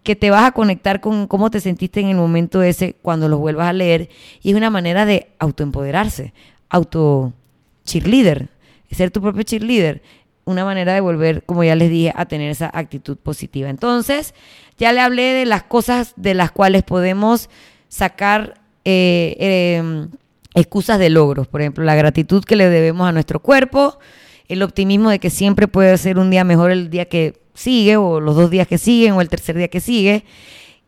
que 0.03 0.17
te 0.17 0.31
vas 0.31 0.45
a 0.45 0.53
conectar 0.53 1.01
con 1.01 1.27
cómo 1.27 1.51
te 1.51 1.61
sentiste 1.61 2.01
en 2.01 2.09
el 2.09 2.17
momento 2.17 2.63
ese 2.63 2.95
cuando 2.95 3.29
los 3.29 3.39
vuelvas 3.39 3.69
a 3.69 3.73
leer. 3.73 4.09
Y 4.43 4.51
es 4.51 4.57
una 4.57 4.71
manera 4.71 5.05
de 5.05 5.29
autoempoderarse, 5.39 6.33
auto 6.69 7.33
cheerleader, 7.85 8.49
ser 8.91 9.11
tu 9.11 9.21
propio 9.21 9.43
cheerleader. 9.43 10.03
Una 10.47 10.65
manera 10.65 10.95
de 10.95 11.01
volver, 11.01 11.45
como 11.45 11.63
ya 11.63 11.77
les 11.77 11.91
dije, 11.91 12.13
a 12.17 12.25
tener 12.25 12.51
esa 12.51 12.71
actitud 12.73 13.17
positiva. 13.19 13.69
Entonces, 13.69 14.35
ya 14.79 14.93
le 14.93 15.01
hablé 15.01 15.23
de 15.23 15.45
las 15.45 15.63
cosas 15.65 16.15
de 16.17 16.35
las 16.35 16.51
cuales 16.51 16.83
podemos 16.83 17.51
sacar 17.89 18.55
eh, 18.85 19.37
em, 19.79 20.09
excusas 20.55 20.99
de 20.99 21.11
logros. 21.11 21.47
Por 21.47 21.61
ejemplo, 21.61 21.85
la 21.85 21.95
gratitud 21.95 22.45
que 22.45 22.57
le 22.57 22.69
debemos 22.69 23.09
a 23.09 23.13
nuestro 23.13 23.41
cuerpo, 23.41 23.99
el 24.49 24.63
optimismo 24.63 25.11
de 25.11 25.19
que 25.19 25.31
siempre 25.31 25.69
puede 25.69 25.97
ser 25.99 26.19
un 26.19 26.31
día 26.31 26.45
mejor 26.45 26.71
el 26.71 26.91
día 26.91 27.07
que 27.07 27.41
sigue, 27.55 27.97
o 27.97 28.21
los 28.21 28.37
dos 28.37 28.51
días 28.51 28.67
que 28.67 28.79
siguen, 28.79 29.13
o 29.15 29.21
el 29.21 29.29
tercer 29.29 29.57
día 29.57 29.69
que 29.69 29.81
sigue, 29.81 30.25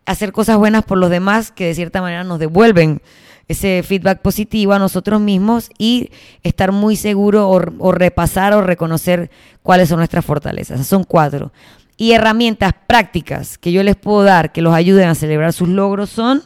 hacer 0.06 0.32
cosas 0.32 0.58
buenas 0.58 0.84
por 0.84 0.98
los 0.98 1.10
demás 1.10 1.52
que 1.52 1.66
de 1.66 1.74
cierta 1.74 2.00
manera 2.00 2.24
nos 2.24 2.38
devuelven 2.38 3.00
ese 3.48 3.82
feedback 3.82 4.20
positivo 4.20 4.72
a 4.72 4.78
nosotros 4.78 5.20
mismos 5.20 5.68
y 5.78 6.10
estar 6.42 6.72
muy 6.72 6.96
seguro 6.96 7.48
o, 7.48 7.92
repasar 7.92 8.54
o 8.54 8.62
reconocer 8.62 9.30
cuáles 9.62 9.88
son 9.88 9.98
nuestras 9.98 10.24
fortalezas. 10.24 10.86
son 10.86 11.04
cuatro. 11.04 11.52
Y 11.96 12.12
herramientas 12.12 12.72
prácticas 12.86 13.58
que 13.58 13.72
yo 13.72 13.82
les 13.82 13.96
puedo 13.96 14.24
dar 14.24 14.52
que 14.52 14.62
los 14.62 14.74
ayuden 14.74 15.08
a 15.08 15.14
celebrar 15.14 15.52
sus 15.52 15.68
logros 15.68 16.10
son 16.10 16.42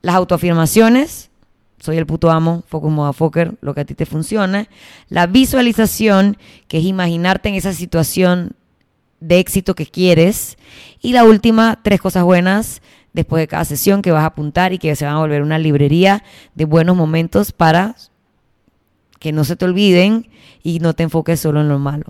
las 0.00 0.16
autoafirmaciones, 0.16 1.30
soy 1.78 1.98
el 1.98 2.06
puto 2.06 2.30
amo, 2.30 2.64
focus 2.66 2.90
motherfucker, 2.90 3.54
lo 3.60 3.74
que 3.74 3.82
a 3.82 3.84
ti 3.84 3.94
te 3.94 4.06
funciona. 4.06 4.68
La 5.08 5.26
visualización, 5.26 6.38
que 6.68 6.78
es 6.78 6.84
imaginarte 6.84 7.48
en 7.48 7.54
esa 7.54 7.72
situación 7.72 8.52
de 9.20 9.38
éxito 9.38 9.74
que 9.74 9.86
quieres. 9.86 10.56
Y 11.00 11.12
la 11.12 11.24
última, 11.24 11.78
tres 11.82 12.00
cosas 12.00 12.24
buenas 12.24 12.82
después 13.12 13.40
de 13.40 13.48
cada 13.48 13.64
sesión 13.64 14.02
que 14.02 14.12
vas 14.12 14.22
a 14.22 14.26
apuntar 14.26 14.72
y 14.72 14.78
que 14.78 14.94
se 14.94 15.06
van 15.06 15.14
a 15.14 15.20
volver 15.20 15.42
una 15.42 15.58
librería 15.58 16.22
de 16.54 16.64
buenos 16.66 16.96
momentos 16.96 17.52
para 17.52 17.96
que 19.18 19.32
no 19.32 19.44
se 19.44 19.56
te 19.56 19.64
olviden 19.64 20.28
y 20.62 20.80
no 20.80 20.94
te 20.94 21.02
enfoques 21.02 21.40
solo 21.40 21.60
en 21.60 21.68
lo 21.68 21.78
malo. 21.78 22.04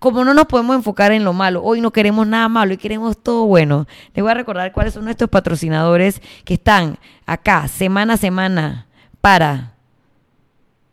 Como 0.00 0.24
no 0.24 0.34
nos 0.34 0.46
podemos 0.46 0.74
enfocar 0.74 1.12
en 1.12 1.24
lo 1.24 1.32
malo, 1.32 1.62
hoy 1.62 1.80
no 1.80 1.92
queremos 1.92 2.26
nada 2.26 2.48
malo 2.48 2.72
y 2.72 2.78
queremos 2.78 3.22
todo 3.22 3.44
bueno. 3.44 3.86
Les 4.14 4.22
voy 4.22 4.30
a 4.30 4.34
recordar 4.34 4.72
cuáles 4.72 4.94
son 4.94 5.04
nuestros 5.04 5.30
patrocinadores 5.30 6.22
que 6.44 6.54
están 6.54 6.98
acá 7.26 7.68
semana 7.68 8.14
a 8.14 8.16
semana 8.16 8.86
para 9.20 9.74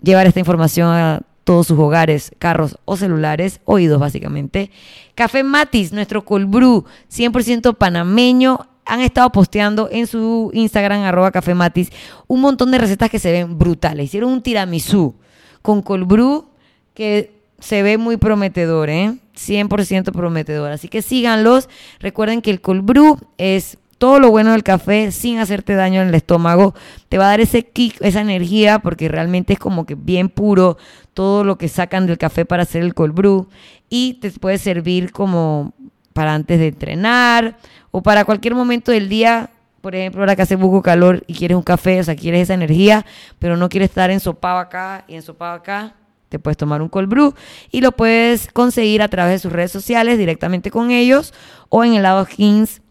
llevar 0.01 0.27
esta 0.27 0.39
información 0.39 0.89
a 0.89 1.21
todos 1.43 1.67
sus 1.67 1.79
hogares, 1.79 2.31
carros 2.39 2.77
o 2.85 2.97
celulares, 2.97 3.61
oídos 3.65 3.99
básicamente. 3.99 4.69
Café 5.15 5.43
Matis, 5.43 5.93
nuestro 5.93 6.25
cold 6.25 6.49
brew 6.49 6.83
100% 7.09 7.75
panameño, 7.77 8.67
han 8.85 9.01
estado 9.01 9.31
posteando 9.31 9.89
en 9.91 10.07
su 10.07 10.49
Instagram, 10.53 11.03
arroba 11.03 11.31
Café 11.31 11.53
Matis, 11.53 11.89
un 12.27 12.41
montón 12.41 12.71
de 12.71 12.77
recetas 12.77 13.09
que 13.09 13.19
se 13.19 13.31
ven 13.31 13.57
brutales. 13.57 14.05
Hicieron 14.05 14.31
un 14.31 14.41
tiramisú 14.41 15.15
con 15.61 15.81
cold 15.81 16.07
brew 16.07 16.49
que 16.93 17.31
se 17.59 17.83
ve 17.83 17.97
muy 17.97 18.17
prometedor, 18.17 18.89
¿eh? 18.89 19.17
100% 19.35 20.11
prometedor. 20.11 20.71
Así 20.71 20.87
que 20.87 21.01
síganlos. 21.01 21.69
Recuerden 21.99 22.41
que 22.41 22.51
el 22.51 22.61
cold 22.61 22.83
brew 22.83 23.19
es 23.37 23.77
todo 23.97 24.19
lo 24.19 24.29
bueno 24.29 24.51
del 24.51 24.63
café 24.63 25.11
sin 25.11 25.39
hacerte 25.39 25.75
daño 25.75 26.01
en 26.01 26.09
el 26.09 26.15
estómago. 26.15 26.75
Te 27.09 27.17
va 27.17 27.25
a 27.25 27.29
dar 27.29 27.41
ese 27.41 27.63
kick, 27.63 27.97
esa 28.01 28.21
energía, 28.21 28.79
porque 28.79 29.07
realmente 29.07 29.53
es 29.53 29.59
como 29.59 29.85
que 29.85 29.95
bien 29.95 30.29
puro 30.29 30.77
todo 31.13 31.43
lo 31.43 31.57
que 31.57 31.67
sacan 31.67 32.05
del 32.05 32.17
café 32.17 32.45
para 32.45 32.63
hacer 32.63 32.83
el 32.83 32.93
cold 32.93 33.13
brew. 33.13 33.47
Y 33.89 34.15
te 34.15 34.31
puede 34.31 34.57
servir 34.57 35.11
como 35.11 35.73
para 36.13 36.33
antes 36.33 36.59
de 36.59 36.67
entrenar 36.67 37.57
o 37.91 38.01
para 38.01 38.25
cualquier 38.25 38.55
momento 38.55 38.91
del 38.91 39.09
día. 39.09 39.49
Por 39.81 39.95
ejemplo, 39.95 40.21
ahora 40.21 40.35
que 40.35 40.41
hace 40.41 40.57
poco 40.57 40.81
calor 40.81 41.23
y 41.27 41.33
quieres 41.33 41.55
un 41.55 41.63
café, 41.63 41.99
o 41.99 42.03
sea, 42.03 42.15
quieres 42.15 42.43
esa 42.43 42.53
energía, 42.53 43.05
pero 43.39 43.57
no 43.57 43.69
quieres 43.69 43.89
estar 43.89 44.09
ensopado 44.11 44.59
acá 44.59 45.05
y 45.07 45.15
ensopado 45.15 45.53
acá 45.53 45.95
te 46.29 46.39
puedes 46.39 46.57
tomar 46.57 46.81
un 46.81 46.89
cold 46.89 47.07
brew 47.07 47.33
y 47.71 47.79
lo 47.79 47.93
puedes 47.93 48.51
conseguir 48.51 49.01
a 49.01 49.07
través 49.07 49.35
de 49.35 49.39
sus 49.39 49.51
redes 49.51 49.71
sociales 49.71 50.17
directamente 50.17 50.71
con 50.71 50.91
ellos 50.91 51.33
o 51.69 51.85
en 51.85 51.93
el 51.93 52.03
lado 52.03 52.25
Kings 52.25 52.81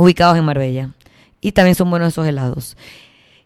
ubicados 0.00 0.36
en 0.36 0.44
Marbella. 0.44 0.90
Y 1.40 1.52
también 1.52 1.74
son 1.74 1.90
buenos 1.90 2.08
esos 2.08 2.26
helados. 2.26 2.76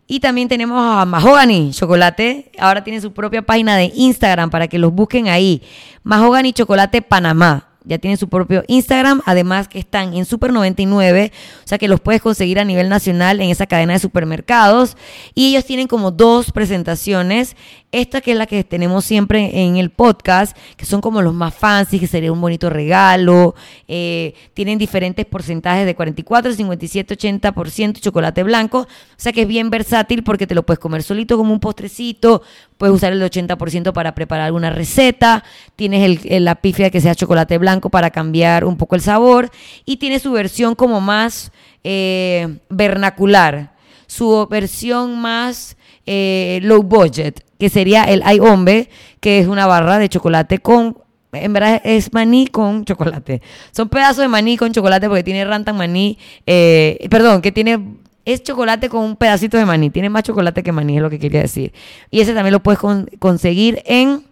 Y 0.06 0.20
también 0.20 0.48
tenemos 0.48 0.78
a 0.78 1.04
Mahogany 1.04 1.70
Chocolate. 1.72 2.50
Ahora 2.58 2.84
tiene 2.84 3.00
su 3.00 3.12
propia 3.12 3.42
página 3.42 3.76
de 3.76 3.90
Instagram 3.94 4.50
para 4.50 4.68
que 4.68 4.78
los 4.78 4.92
busquen 4.92 5.28
ahí. 5.28 5.62
Mahogany 6.02 6.52
Chocolate 6.52 7.00
Panamá 7.02 7.73
ya 7.84 7.98
tienen 7.98 8.16
su 8.16 8.28
propio 8.28 8.64
Instagram, 8.66 9.20
además 9.26 9.68
que 9.68 9.78
están 9.78 10.14
en 10.14 10.24
Super 10.24 10.52
99, 10.52 11.32
o 11.64 11.68
sea 11.68 11.78
que 11.78 11.88
los 11.88 12.00
puedes 12.00 12.22
conseguir 12.22 12.58
a 12.58 12.64
nivel 12.64 12.88
nacional 12.88 13.40
en 13.40 13.50
esa 13.50 13.66
cadena 13.66 13.92
de 13.92 13.98
supermercados. 13.98 14.96
Y 15.34 15.50
ellos 15.50 15.64
tienen 15.64 15.86
como 15.86 16.10
dos 16.10 16.50
presentaciones, 16.50 17.56
esta 17.92 18.20
que 18.20 18.32
es 18.32 18.38
la 18.38 18.46
que 18.46 18.64
tenemos 18.64 19.04
siempre 19.04 19.62
en 19.64 19.76
el 19.76 19.90
podcast, 19.90 20.56
que 20.76 20.86
son 20.86 21.00
como 21.00 21.22
los 21.22 21.34
más 21.34 21.54
fancy, 21.54 22.00
que 22.00 22.06
sería 22.06 22.32
un 22.32 22.40
bonito 22.40 22.70
regalo, 22.70 23.54
eh, 23.86 24.34
tienen 24.54 24.78
diferentes 24.78 25.26
porcentajes 25.26 25.86
de 25.86 25.94
44, 25.94 26.54
57, 26.54 27.16
80% 27.16 28.00
chocolate 28.00 28.42
blanco, 28.42 28.80
o 28.80 28.86
sea 29.16 29.32
que 29.32 29.42
es 29.42 29.48
bien 29.48 29.70
versátil 29.70 30.24
porque 30.24 30.46
te 30.46 30.54
lo 30.54 30.64
puedes 30.64 30.80
comer 30.80 31.02
solito 31.02 31.36
como 31.36 31.52
un 31.52 31.60
postrecito, 31.60 32.42
puedes 32.78 32.94
usar 32.94 33.12
el 33.12 33.22
80% 33.22 33.92
para 33.92 34.14
preparar 34.14 34.46
alguna 34.46 34.70
receta, 34.70 35.44
tienes 35.76 36.20
el, 36.24 36.44
la 36.44 36.56
pifia 36.56 36.90
que 36.90 37.00
sea 37.00 37.14
chocolate 37.14 37.58
blanco, 37.58 37.90
para 37.90 38.10
cambiar 38.10 38.64
un 38.64 38.76
poco 38.76 38.94
el 38.94 39.00
sabor. 39.00 39.50
Y 39.84 39.96
tiene 39.96 40.18
su 40.18 40.32
versión 40.32 40.74
como 40.74 41.00
más 41.00 41.52
eh, 41.82 42.58
vernacular, 42.68 43.72
su 44.06 44.46
versión 44.50 45.20
más 45.20 45.76
eh, 46.06 46.60
low 46.62 46.82
budget, 46.82 47.44
que 47.58 47.68
sería 47.68 48.04
el 48.04 48.22
Ay 48.24 48.40
Hombre, 48.40 48.90
que 49.20 49.38
es 49.38 49.46
una 49.46 49.66
barra 49.66 49.98
de 49.98 50.08
chocolate 50.08 50.58
con 50.58 50.98
en 51.34 51.52
verdad 51.52 51.80
es 51.84 52.12
maní 52.12 52.46
con 52.46 52.84
chocolate. 52.84 53.42
Son 53.72 53.88
pedazos 53.88 54.18
de 54.18 54.28
maní 54.28 54.56
con 54.56 54.72
chocolate 54.72 55.08
porque 55.08 55.24
tiene 55.24 55.44
rantan 55.44 55.76
maní, 55.76 56.18
eh, 56.46 57.06
perdón, 57.10 57.42
que 57.42 57.52
tiene, 57.52 57.80
es 58.24 58.42
chocolate 58.42 58.88
con 58.88 59.04
un 59.04 59.16
pedacito 59.16 59.56
de 59.56 59.66
maní. 59.66 59.90
Tiene 59.90 60.08
más 60.10 60.22
chocolate 60.22 60.62
que 60.62 60.72
maní, 60.72 60.96
es 60.96 61.02
lo 61.02 61.10
que 61.10 61.18
quería 61.18 61.42
decir. 61.42 61.72
Y 62.10 62.20
ese 62.20 62.34
también 62.34 62.52
lo 62.52 62.62
puedes 62.62 62.80
conseguir 63.18 63.82
en 63.84 64.24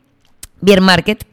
Beer 0.61 0.81
Market 0.81 1.27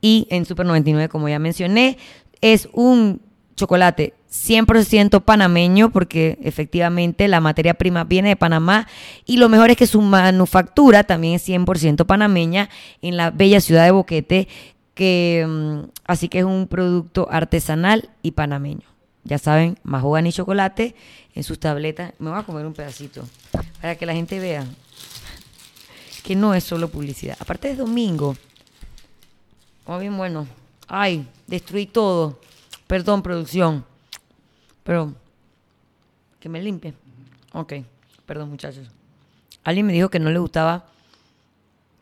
y 0.00 0.26
en 0.30 0.44
Super 0.44 0.66
99, 0.66 1.08
como 1.08 1.28
ya 1.28 1.38
mencioné, 1.38 1.96
es 2.40 2.68
un 2.72 3.20
chocolate 3.56 4.14
100% 4.30 5.22
panameño 5.22 5.90
porque 5.90 6.38
efectivamente 6.42 7.28
la 7.28 7.40
materia 7.40 7.74
prima 7.74 8.04
viene 8.04 8.30
de 8.30 8.36
Panamá 8.36 8.88
y 9.26 9.36
lo 9.36 9.48
mejor 9.48 9.70
es 9.70 9.76
que 9.76 9.86
su 9.86 10.00
manufactura 10.00 11.04
también 11.04 11.34
es 11.34 11.48
100% 11.48 12.06
panameña 12.06 12.70
en 13.02 13.16
la 13.16 13.30
bella 13.30 13.60
ciudad 13.60 13.84
de 13.84 13.90
Boquete, 13.90 14.48
que 14.94 15.46
mm, 15.46 15.90
así 16.06 16.28
que 16.28 16.40
es 16.40 16.44
un 16.44 16.66
producto 16.66 17.28
artesanal 17.30 18.10
y 18.22 18.32
panameño. 18.32 18.86
Ya 19.24 19.38
saben, 19.38 19.78
mahogan 19.84 20.26
y 20.26 20.32
chocolate 20.32 20.96
en 21.34 21.44
sus 21.44 21.58
tabletas. 21.58 22.12
Me 22.18 22.30
voy 22.30 22.38
a 22.38 22.44
comer 22.44 22.66
un 22.66 22.74
pedacito 22.74 23.26
para 23.80 23.96
que 23.96 24.06
la 24.06 24.14
gente 24.14 24.38
vea 24.38 24.66
que 26.22 26.36
no 26.36 26.54
es 26.54 26.64
solo 26.64 26.88
publicidad. 26.88 27.36
Aparte 27.40 27.70
es 27.70 27.78
domingo. 27.78 28.36
Oh, 29.86 29.98
bien 29.98 30.16
bueno. 30.16 30.46
Ay, 30.86 31.26
destruí 31.46 31.86
todo. 31.86 32.38
Perdón, 32.86 33.22
producción. 33.22 33.84
Pero, 34.84 35.14
que 36.38 36.48
me 36.48 36.62
limpie. 36.62 36.94
Ok, 37.52 37.74
perdón, 38.26 38.50
muchachos. 38.50 38.88
Alguien 39.64 39.86
me 39.86 39.92
dijo 39.92 40.08
que 40.08 40.18
no 40.18 40.30
le 40.30 40.38
gustaba 40.38 40.86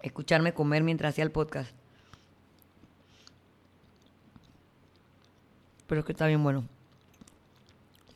escucharme 0.03 0.55
comer 0.55 0.83
mientras 0.83 1.15
hacía 1.15 1.25
el 1.25 1.31
podcast. 1.31 1.71
Pero 5.87 6.01
es 6.01 6.07
que 6.07 6.13
está 6.13 6.27
bien 6.27 6.43
bueno. 6.43 6.65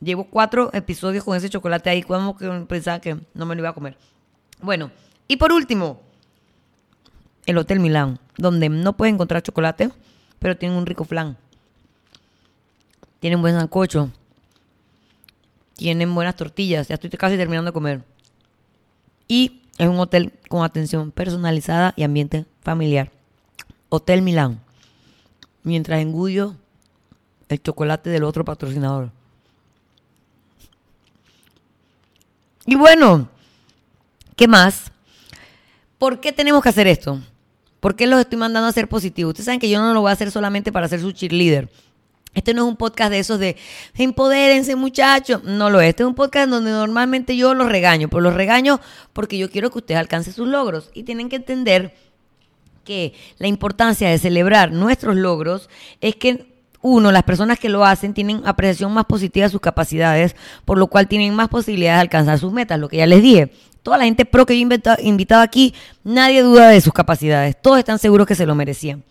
Llevo 0.05 0.25
cuatro 0.25 0.69
episodios 0.71 1.23
con 1.23 1.35
ese 1.35 1.49
chocolate 1.49 1.89
ahí. 1.89 2.03
Como 2.03 2.37
que 2.37 2.47
pensaba 2.69 2.99
que 2.99 3.17
no 3.33 3.45
me 3.47 3.55
lo 3.55 3.61
iba 3.61 3.69
a 3.69 3.73
comer. 3.73 3.97
Bueno, 4.61 4.91
y 5.27 5.37
por 5.37 5.51
último, 5.51 5.99
el 7.47 7.57
Hotel 7.57 7.79
Milán, 7.79 8.19
donde 8.37 8.69
no 8.69 8.95
puedes 8.95 9.15
encontrar 9.15 9.41
chocolate, 9.41 9.89
pero 10.37 10.55
tienen 10.55 10.77
un 10.77 10.85
rico 10.85 11.05
flan. 11.05 11.35
Tienen 13.19 13.41
buen 13.41 13.55
sancocho. 13.55 14.11
Tienen 15.75 16.13
buenas 16.13 16.35
tortillas. 16.35 16.87
Ya 16.87 16.93
estoy 16.93 17.09
casi 17.09 17.35
terminando 17.35 17.71
de 17.71 17.73
comer. 17.73 18.03
Y 19.27 19.63
es 19.79 19.87
un 19.87 19.99
hotel 19.99 20.33
con 20.49 20.63
atención 20.63 21.09
personalizada 21.09 21.95
y 21.97 22.03
ambiente 22.03 22.45
familiar. 22.61 23.11
Hotel 23.89 24.21
Milán. 24.21 24.61
Mientras 25.63 25.99
engullo 25.99 26.53
el 27.49 27.59
chocolate 27.59 28.11
del 28.11 28.23
otro 28.23 28.45
patrocinador. 28.45 29.09
Y 32.65 32.75
bueno, 32.75 33.29
¿qué 34.35 34.47
más? 34.47 34.91
¿Por 35.97 36.19
qué 36.19 36.31
tenemos 36.31 36.63
que 36.63 36.69
hacer 36.69 36.87
esto? 36.87 37.21
¿Por 37.79 37.95
qué 37.95 38.07
los 38.07 38.19
estoy 38.19 38.39
mandando 38.39 38.67
a 38.67 38.71
ser 38.71 38.87
positivos? 38.87 39.31
Ustedes 39.31 39.45
saben 39.45 39.59
que 39.59 39.69
yo 39.69 39.79
no 39.79 39.93
lo 39.93 40.01
voy 40.01 40.09
a 40.09 40.13
hacer 40.13 40.31
solamente 40.31 40.71
para 40.71 40.87
ser 40.87 41.01
su 41.01 41.11
cheerleader. 41.11 41.69
Este 42.33 42.53
no 42.53 42.63
es 42.63 42.67
un 42.67 42.75
podcast 42.75 43.11
de 43.11 43.19
esos 43.19 43.39
de 43.39 43.55
empodérense 43.95 44.75
muchachos. 44.75 45.43
No 45.43 45.69
lo 45.69 45.79
es. 45.79 45.89
Este 45.89 46.03
es 46.03 46.07
un 46.07 46.15
podcast 46.15 46.49
donde 46.49 46.71
normalmente 46.71 47.37
yo 47.37 47.53
los 47.53 47.69
regaño. 47.69 48.09
Pero 48.09 48.21
los 48.21 48.33
regaño 48.33 48.81
porque 49.13 49.37
yo 49.37 49.49
quiero 49.49 49.71
que 49.71 49.77
ustedes 49.77 49.99
alcancen 49.99 50.33
sus 50.33 50.47
logros. 50.47 50.89
Y 50.93 51.03
tienen 51.03 51.29
que 51.29 51.37
entender 51.37 51.95
que 52.83 53.13
la 53.37 53.47
importancia 53.47 54.09
de 54.09 54.17
celebrar 54.17 54.71
nuestros 54.71 55.15
logros 55.15 55.69
es 56.01 56.15
que 56.15 56.54
uno, 56.85 57.11
las 57.11 57.23
personas 57.23 57.57
que 57.57 57.67
lo 57.67 57.83
hacen 57.83 58.13
tienen 58.13 58.43
apreciación 58.45 58.93
más 58.93 59.05
positiva 59.05 59.47
de 59.47 59.51
sus 59.51 59.59
capacidades, 59.59 60.35
por 60.65 60.77
lo 60.77 60.85
cual 60.85 61.07
tienen 61.07 61.33
más 61.33 61.49
posibilidades 61.49 61.97
de 61.97 62.01
alcanzar 62.01 62.37
sus 62.37 62.53
metas, 62.53 62.79
lo 62.79 62.89
que 62.89 62.97
ya 62.97 63.07
les 63.07 63.23
dije. 63.23 63.51
Toda 63.81 63.97
la 63.97 64.03
gente 64.03 64.23
pro 64.23 64.45
que 64.45 64.53
yo 64.53 64.67
he 64.67 65.07
invitado 65.07 65.41
aquí, 65.41 65.73
nadie 66.03 66.43
duda 66.43 66.69
de 66.69 66.79
sus 66.81 66.93
capacidades, 66.93 67.59
todos 67.59 67.79
están 67.79 67.97
seguros 67.97 68.27
que 68.27 68.35
se 68.35 68.45
lo 68.45 68.53
merecían. 68.53 69.03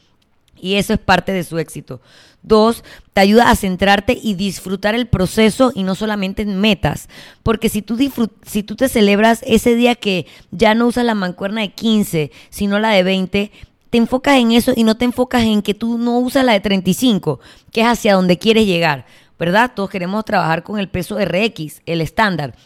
Y 0.56 0.76
eso 0.76 0.92
es 0.92 1.00
parte 1.00 1.32
de 1.32 1.42
su 1.42 1.58
éxito. 1.58 2.00
Dos, 2.42 2.84
te 3.12 3.20
ayuda 3.20 3.50
a 3.50 3.56
centrarte 3.56 4.16
y 4.22 4.34
disfrutar 4.34 4.94
el 4.94 5.08
proceso 5.08 5.72
y 5.74 5.82
no 5.82 5.96
solamente 5.96 6.42
en 6.42 6.60
metas. 6.60 7.08
Porque 7.42 7.68
si 7.68 7.82
tú, 7.82 7.98
si 8.46 8.62
tú 8.62 8.76
te 8.76 8.88
celebras 8.88 9.42
ese 9.46 9.74
día 9.74 9.96
que 9.96 10.26
ya 10.52 10.74
no 10.74 10.86
usas 10.86 11.04
la 11.04 11.14
mancuerna 11.14 11.62
de 11.62 11.72
15, 11.72 12.30
sino 12.50 12.78
la 12.78 12.90
de 12.90 13.02
20, 13.02 13.50
te 13.94 13.98
enfocas 13.98 14.38
en 14.40 14.50
eso 14.50 14.72
y 14.74 14.82
no 14.82 14.96
te 14.96 15.04
enfocas 15.04 15.44
en 15.44 15.62
que 15.62 15.72
tú 15.72 15.98
no 15.98 16.18
usas 16.18 16.44
la 16.44 16.50
de 16.50 16.58
35, 16.58 17.38
que 17.70 17.82
es 17.82 17.86
hacia 17.86 18.14
donde 18.14 18.38
quieres 18.38 18.66
llegar, 18.66 19.06
¿verdad? 19.38 19.70
Todos 19.72 19.88
queremos 19.88 20.24
trabajar 20.24 20.64
con 20.64 20.80
el 20.80 20.88
peso 20.88 21.16
RX, 21.16 21.80
el 21.86 22.00
estándar. 22.00 22.56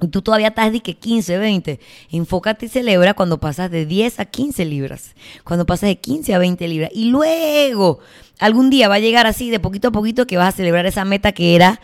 Y 0.00 0.08
tú 0.08 0.22
todavía 0.22 0.48
estás 0.48 0.72
de 0.72 0.80
que 0.80 0.94
15, 0.94 1.36
20. 1.36 1.80
Enfócate 2.12 2.64
y 2.64 2.68
celebra 2.70 3.12
cuando 3.12 3.38
pasas 3.38 3.70
de 3.70 3.84
10 3.84 4.20
a 4.20 4.24
15 4.24 4.64
libras. 4.64 5.14
Cuando 5.44 5.66
pasas 5.66 5.90
de 5.90 5.98
15 5.98 6.32
a 6.32 6.38
20 6.38 6.66
libras. 6.66 6.90
Y 6.94 7.10
luego, 7.10 7.98
algún 8.38 8.70
día 8.70 8.88
va 8.88 8.94
a 8.94 9.00
llegar 9.00 9.26
así, 9.26 9.50
de 9.50 9.60
poquito 9.60 9.88
a 9.88 9.92
poquito, 9.92 10.26
que 10.26 10.38
vas 10.38 10.54
a 10.54 10.56
celebrar 10.56 10.86
esa 10.86 11.04
meta 11.04 11.32
que 11.32 11.56
era 11.56 11.78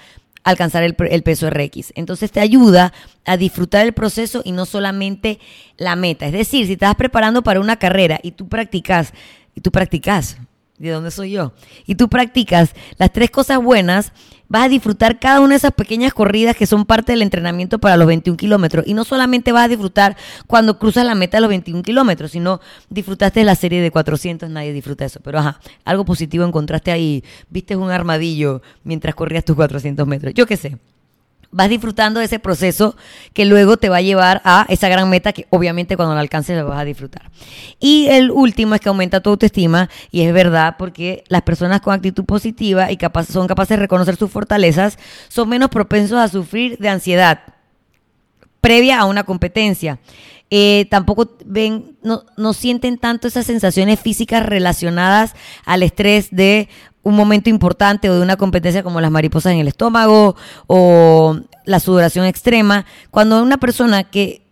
alcanzar 0.47 0.85
el, 0.85 0.95
peso 0.95 1.51
RX. 1.51 1.93
Entonces 1.97 2.31
te 2.31 2.39
ayuda 2.39 2.93
a 3.25 3.37
disfrutar 3.37 3.85
el 3.85 3.93
proceso 3.93 4.43
y 4.45 4.53
no 4.53 4.65
solamente 4.65 5.41
la 5.77 5.97
meta. 5.97 6.27
Es 6.27 6.33
decir, 6.33 6.67
si 6.67 6.75
estás 6.75 6.95
preparando 6.95 7.43
para 7.43 7.59
una 7.59 7.77
carrera 7.77 8.21
y 8.23 8.31
tú 8.31 8.49
practicas, 8.49 9.13
y 9.57 9.61
tú 9.61 9.73
practicas, 9.73 10.39
¿de 10.79 10.91
dónde 10.91 11.11
soy 11.11 11.33
yo? 11.33 11.53
Y 11.87 11.95
tú 11.95 12.09
practicas 12.09 12.75
las 12.99 13.13
tres 13.13 13.31
cosas 13.31 13.63
buenas, 13.63 14.13
vas 14.49 14.67
a 14.67 14.69
disfrutar 14.69 15.19
cada 15.19 15.41
una 15.41 15.51
de 15.51 15.57
esas 15.57 15.73
pequeñas 15.73 16.15
corridas 16.15 16.57
que 16.57 16.67
son 16.67 16.85
parte 16.85 17.13
del 17.13 17.23
entrenamiento 17.23 17.79
para 17.79 17.97
los 17.97 18.07
21 18.07 18.37
kilómetros. 18.37 18.87
Y 18.87 18.95
no 18.95 19.05
solamente 19.05 19.53
vas 19.53 19.65
a 19.65 19.69
disfrutar 19.69 20.17
cuando 20.47 20.79
cruzas 20.79 21.05
la 21.05 21.15
meta 21.15 21.39
de 21.39 21.43
los 21.43 21.49
21 21.49 21.83
kilómetros, 21.83 22.33
sino 22.33 22.61
disfrutaste 22.89 23.45
la 23.45 23.55
serie 23.55 23.81
de 23.81 23.91
400, 23.91 24.49
nadie 24.51 24.73
disfruta 24.73 25.05
eso. 25.05 25.21
Pero 25.23 25.39
ajá, 25.39 25.61
algo 25.85 26.05
positivo 26.05 26.45
encontraste 26.45 26.91
ahí, 26.91 27.25
viste 27.51 27.77
un 27.77 27.91
armadillo 27.91 28.63
mientras 28.85 29.15
corrías 29.15 29.45
tus 29.45 29.57
400 29.57 30.07
metros. 30.07 30.35
Yo 30.35 30.47
qué 30.47 30.57
sé 30.57 30.79
vas 31.51 31.69
disfrutando 31.69 32.21
de 32.21 32.27
ese 32.27 32.39
proceso 32.39 32.97
que 33.33 33.45
luego 33.45 33.77
te 33.77 33.89
va 33.89 33.99
a 33.99 34.03
llevar 34.03 34.43
a 34.45 34.67
esa 34.69 34.89
gran 34.89 35.09
meta 35.09 35.33
que 35.33 35.47
obviamente 35.51 35.97
cuando 35.97 36.15
la 36.15 36.21
alcances 36.21 36.57
la 36.57 36.65
vas 36.65 36.81
a 36.81 36.85
disfrutar. 36.85 37.31
Y 37.81 38.07
el 38.09 38.31
último 38.31 38.75
es 38.75 38.81
que 38.81 38.89
aumenta 38.89 39.21
tu 39.21 39.31
autoestima 39.31 39.89
y 40.11 40.23
es 40.23 40.33
verdad 40.33 40.77
porque 40.79 41.25
las 41.29 41.43
personas 41.43 41.81
con 41.81 41.95
actitud 41.95 42.25
positiva 42.25 42.91
y 42.91 42.99
son 43.29 43.47
capaces 43.47 43.77
de 43.77 43.83
reconocer 43.83 44.17
sus 44.17 44.31
fortalezas 44.31 44.99
son 45.29 45.49
menos 45.49 45.71
propensos 45.71 46.19
a 46.19 46.29
sufrir 46.29 46.79
de 46.79 46.89
ansiedad 46.89 47.41
previa 48.61 48.99
a 48.99 49.05
una 49.05 49.25
competencia. 49.25 50.01
Eh, 50.51 50.87
tampoco 50.91 51.37
ven, 51.45 51.97
no, 52.03 52.25
no 52.37 52.53
sienten 52.53 52.99
tanto 52.99 53.27
esas 53.27 53.47
sensaciones 53.47 54.01
físicas 54.01 54.47
relacionadas 54.47 55.35
al 55.65 55.83
estrés 55.83 56.29
de 56.31 56.69
un 57.07 57.15
momento 57.15 57.49
importante 57.49 58.11
o 58.11 58.17
de 58.17 58.21
una 58.21 58.37
competencia 58.37 58.83
como 58.83 59.01
las 59.01 59.13
mariposas 59.13 59.53
en 59.53 59.61
el 59.61 59.69
estómago 59.69 60.35
o 60.67 61.39
la 61.65 61.79
sudoración 61.79 62.27
extrema, 62.27 62.85
cuando 63.13 63.41
una 63.41 63.59
persona 63.59 64.03
que 64.03 64.43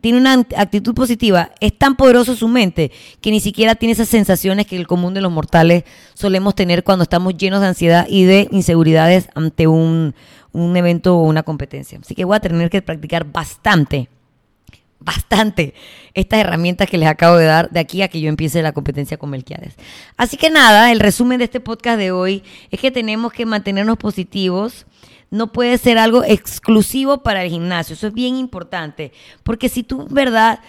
tiene 0.00 0.18
una 0.18 0.32
actitud 0.56 0.92
positiva, 0.92 1.52
es 1.60 1.78
tan 1.78 1.94
poderoso 1.94 2.34
su 2.34 2.48
mente 2.48 2.90
que 3.20 3.30
ni 3.30 3.38
siquiera 3.38 3.76
tiene 3.76 3.92
esas 3.92 4.08
sensaciones 4.08 4.66
que 4.66 4.76
el 4.76 4.88
común 4.88 5.14
de 5.14 5.20
los 5.20 5.30
mortales 5.30 5.84
solemos 6.14 6.56
tener 6.56 6.82
cuando 6.82 7.04
estamos 7.04 7.36
llenos 7.36 7.60
de 7.60 7.68
ansiedad 7.68 8.06
y 8.08 8.24
de 8.24 8.48
inseguridades 8.50 9.28
ante 9.36 9.68
un, 9.68 10.16
un 10.50 10.76
evento 10.76 11.16
o 11.16 11.22
una 11.22 11.44
competencia. 11.44 12.00
Así 12.02 12.16
que 12.16 12.24
voy 12.24 12.36
a 12.36 12.40
tener 12.40 12.70
que 12.70 12.82
practicar 12.82 13.24
bastante 13.30 14.08
bastante 15.00 15.74
estas 16.14 16.40
herramientas 16.40 16.88
que 16.88 16.98
les 16.98 17.08
acabo 17.08 17.36
de 17.36 17.46
dar 17.46 17.70
de 17.70 17.80
aquí 17.80 18.02
a 18.02 18.08
que 18.08 18.20
yo 18.20 18.28
empiece 18.28 18.62
la 18.62 18.72
competencia 18.72 19.16
con 19.16 19.30
Melquiades. 19.30 19.74
Así 20.16 20.36
que 20.36 20.50
nada, 20.50 20.90
el 20.90 21.00
resumen 21.00 21.38
de 21.38 21.44
este 21.44 21.60
podcast 21.60 21.98
de 21.98 22.10
hoy 22.10 22.42
es 22.70 22.80
que 22.80 22.90
tenemos 22.90 23.32
que 23.32 23.46
mantenernos 23.46 23.96
positivos. 23.96 24.86
No 25.30 25.52
puede 25.52 25.78
ser 25.78 25.98
algo 25.98 26.24
exclusivo 26.24 27.22
para 27.22 27.44
el 27.44 27.50
gimnasio. 27.50 27.94
Eso 27.94 28.08
es 28.08 28.14
bien 28.14 28.36
importante. 28.36 29.12
Porque 29.42 29.68
si 29.68 29.82
tú, 29.82 30.06
verdad, 30.10 30.60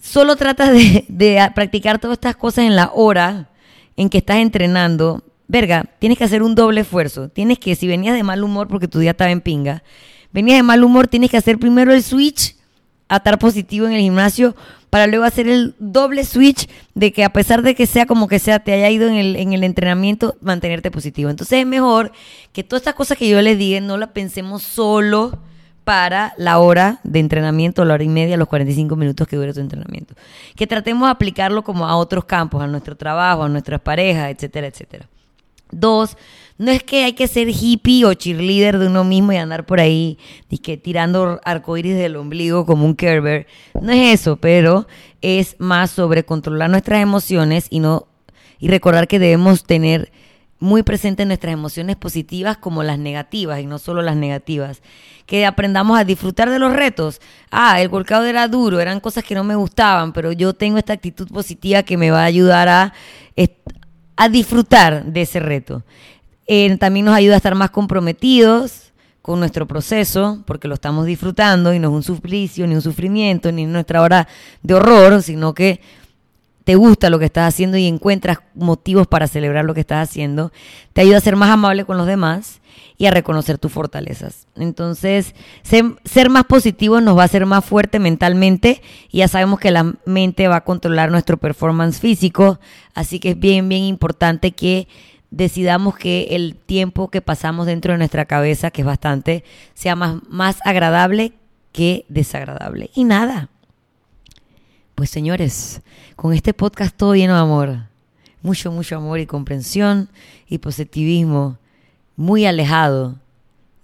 solo 0.00 0.36
tratas 0.36 0.72
de, 0.72 1.04
de 1.08 1.50
practicar 1.54 1.98
todas 1.98 2.16
estas 2.16 2.36
cosas 2.36 2.64
en 2.64 2.76
la 2.76 2.90
hora 2.94 3.50
en 3.96 4.08
que 4.08 4.18
estás 4.18 4.38
entrenando, 4.38 5.22
verga, 5.46 5.84
tienes 5.98 6.18
que 6.18 6.24
hacer 6.24 6.42
un 6.42 6.54
doble 6.54 6.80
esfuerzo. 6.80 7.28
Tienes 7.28 7.58
que, 7.58 7.76
si 7.76 7.86
venías 7.86 8.14
de 8.14 8.22
mal 8.22 8.42
humor 8.42 8.68
porque 8.68 8.88
tu 8.88 8.98
día 8.98 9.10
estaba 9.12 9.30
en 9.30 9.42
pinga, 9.42 9.82
venías 10.32 10.58
de 10.58 10.62
mal 10.62 10.82
humor, 10.82 11.08
tienes 11.08 11.30
que 11.30 11.36
hacer 11.36 11.58
primero 11.58 11.92
el 11.92 12.02
switch 12.02 12.57
a 13.08 13.16
estar 13.16 13.38
positivo 13.38 13.86
en 13.86 13.92
el 13.92 14.00
gimnasio 14.00 14.54
para 14.90 15.06
luego 15.06 15.24
hacer 15.24 15.48
el 15.48 15.74
doble 15.78 16.24
switch 16.24 16.68
de 16.94 17.12
que 17.12 17.24
a 17.24 17.32
pesar 17.32 17.62
de 17.62 17.74
que 17.74 17.86
sea 17.86 18.06
como 18.06 18.28
que 18.28 18.38
sea, 18.38 18.58
te 18.58 18.72
haya 18.72 18.88
ido 18.90 19.08
en 19.08 19.14
el, 19.14 19.36
en 19.36 19.52
el 19.52 19.64
entrenamiento, 19.64 20.36
mantenerte 20.40 20.90
positivo. 20.90 21.30
Entonces 21.30 21.60
es 21.60 21.66
mejor 21.66 22.12
que 22.52 22.64
todas 22.64 22.82
estas 22.82 22.94
cosas 22.94 23.18
que 23.18 23.28
yo 23.28 23.40
les 23.42 23.58
diga 23.58 23.80
no 23.80 23.96
las 23.98 24.10
pensemos 24.10 24.62
solo 24.62 25.38
para 25.84 26.34
la 26.36 26.58
hora 26.58 27.00
de 27.02 27.18
entrenamiento, 27.18 27.82
la 27.84 27.94
hora 27.94 28.04
y 28.04 28.08
media, 28.08 28.36
los 28.36 28.48
45 28.48 28.94
minutos 28.94 29.26
que 29.26 29.36
dure 29.36 29.54
tu 29.54 29.60
entrenamiento. 29.60 30.14
Que 30.54 30.66
tratemos 30.66 31.08
de 31.08 31.12
aplicarlo 31.12 31.64
como 31.64 31.86
a 31.86 31.96
otros 31.96 32.26
campos, 32.26 32.62
a 32.62 32.66
nuestro 32.66 32.94
trabajo, 32.94 33.44
a 33.44 33.48
nuestras 33.48 33.80
parejas, 33.80 34.30
etcétera, 34.30 34.66
etcétera. 34.66 35.08
Dos, 35.70 36.16
no 36.58 36.72
es 36.72 36.82
que 36.82 37.04
hay 37.04 37.12
que 37.12 37.28
ser 37.28 37.48
hippie 37.48 38.04
o 38.04 38.14
cheerleader 38.14 38.78
de 38.78 38.88
uno 38.88 39.04
mismo 39.04 39.32
y 39.32 39.36
andar 39.36 39.64
por 39.64 39.80
ahí 39.80 40.18
que 40.62 40.76
tirando 40.76 41.40
arcoíris 41.44 41.96
del 41.96 42.16
ombligo 42.16 42.66
como 42.66 42.84
un 42.84 42.96
Kerber. 42.96 43.46
No 43.80 43.92
es 43.92 44.20
eso, 44.20 44.36
pero 44.36 44.88
es 45.22 45.56
más 45.58 45.90
sobre 45.90 46.24
controlar 46.24 46.68
nuestras 46.68 47.00
emociones 47.00 47.66
y 47.70 47.80
no 47.80 48.08
y 48.58 48.68
recordar 48.68 49.06
que 49.06 49.20
debemos 49.20 49.64
tener 49.64 50.10
muy 50.60 50.82
presentes 50.82 51.26
nuestras 51.26 51.52
emociones 51.52 51.96
positivas 51.96 52.56
como 52.56 52.82
las 52.82 52.98
negativas 52.98 53.60
y 53.60 53.66
no 53.66 53.78
solo 53.78 54.02
las 54.02 54.16
negativas. 54.16 54.82
Que 55.26 55.46
aprendamos 55.46 55.98
a 55.98 56.04
disfrutar 56.04 56.50
de 56.50 56.58
los 56.58 56.72
retos. 56.72 57.20
Ah, 57.50 57.80
el 57.80 57.88
workout 57.88 58.24
era 58.24 58.48
duro, 58.48 58.80
eran 58.80 58.98
cosas 58.98 59.22
que 59.22 59.34
no 59.34 59.44
me 59.44 59.54
gustaban, 59.54 60.12
pero 60.12 60.32
yo 60.32 60.54
tengo 60.54 60.78
esta 60.78 60.94
actitud 60.94 61.28
positiva 61.28 61.82
que 61.84 61.96
me 61.96 62.10
va 62.10 62.22
a 62.22 62.24
ayudar 62.24 62.68
a, 62.68 62.92
a 64.18 64.28
disfrutar 64.28 65.04
de 65.04 65.22
ese 65.22 65.38
reto. 65.38 65.84
Eh, 66.46 66.76
también 66.76 67.06
nos 67.06 67.14
ayuda 67.14 67.34
a 67.34 67.36
estar 67.36 67.54
más 67.54 67.70
comprometidos 67.70 68.92
con 69.22 69.38
nuestro 69.38 69.66
proceso, 69.66 70.42
porque 70.44 70.66
lo 70.66 70.74
estamos 70.74 71.06
disfrutando 71.06 71.72
y 71.72 71.78
no 71.78 71.88
es 71.88 71.94
un 71.94 72.02
suplicio, 72.02 72.66
ni 72.66 72.74
un 72.74 72.82
sufrimiento, 72.82 73.52
ni 73.52 73.64
nuestra 73.64 74.02
hora 74.02 74.26
de 74.62 74.74
horror, 74.74 75.22
sino 75.22 75.54
que 75.54 75.80
te 76.68 76.74
gusta 76.74 77.08
lo 77.08 77.18
que 77.18 77.24
estás 77.24 77.48
haciendo 77.48 77.78
y 77.78 77.86
encuentras 77.86 78.40
motivos 78.54 79.06
para 79.06 79.26
celebrar 79.26 79.64
lo 79.64 79.72
que 79.72 79.80
estás 79.80 80.06
haciendo, 80.06 80.52
te 80.92 81.00
ayuda 81.00 81.16
a 81.16 81.20
ser 81.22 81.34
más 81.34 81.48
amable 81.48 81.86
con 81.86 81.96
los 81.96 82.06
demás 82.06 82.60
y 82.98 83.06
a 83.06 83.10
reconocer 83.10 83.56
tus 83.56 83.72
fortalezas. 83.72 84.46
Entonces, 84.54 85.34
ser, 85.62 86.28
más 86.28 86.44
positivo 86.44 87.00
nos 87.00 87.16
va 87.16 87.22
a 87.22 87.24
hacer 87.24 87.46
más 87.46 87.64
fuerte 87.64 87.98
mentalmente 87.98 88.82
y 89.10 89.20
ya 89.20 89.28
sabemos 89.28 89.60
que 89.60 89.70
la 89.70 89.94
mente 90.04 90.46
va 90.46 90.56
a 90.56 90.64
controlar 90.64 91.10
nuestro 91.10 91.38
performance 91.38 92.00
físico, 92.00 92.60
así 92.92 93.18
que 93.18 93.30
es 93.30 93.40
bien, 93.40 93.70
bien 93.70 93.84
importante 93.84 94.52
que 94.52 94.88
decidamos 95.30 95.96
que 95.96 96.26
el 96.32 96.54
tiempo 96.54 97.08
que 97.08 97.22
pasamos 97.22 97.64
dentro 97.64 97.92
de 97.92 97.98
nuestra 97.98 98.26
cabeza, 98.26 98.70
que 98.70 98.82
es 98.82 98.86
bastante, 98.86 99.42
sea 99.72 99.96
más, 99.96 100.16
más 100.28 100.58
agradable 100.66 101.32
que 101.72 102.04
desagradable. 102.10 102.90
Y 102.94 103.04
nada. 103.04 103.48
Pues 104.98 105.10
señores, 105.10 105.80
con 106.16 106.32
este 106.32 106.52
podcast 106.52 106.92
todo 106.96 107.14
lleno 107.14 107.34
de 107.34 107.40
amor. 107.40 107.84
Mucho, 108.42 108.72
mucho 108.72 108.96
amor 108.96 109.20
y 109.20 109.26
comprensión 109.26 110.08
y 110.48 110.58
positivismo 110.58 111.56
muy 112.16 112.46
alejado 112.46 113.14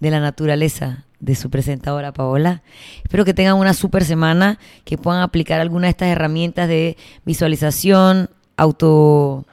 de 0.01 0.11
la 0.11 0.19
naturaleza 0.19 1.05
de 1.21 1.35
su 1.35 1.49
presentadora 1.49 2.11
Paola. 2.11 2.63
Espero 3.01 3.23
que 3.23 3.33
tengan 3.33 3.55
una 3.55 3.73
super 3.73 4.03
semana, 4.03 4.59
que 4.83 4.97
puedan 4.97 5.21
aplicar 5.21 5.61
alguna 5.61 5.87
de 5.87 5.91
estas 5.91 6.09
herramientas 6.09 6.67
de 6.67 6.97
visualización, 7.23 8.29
auto, 8.57 9.45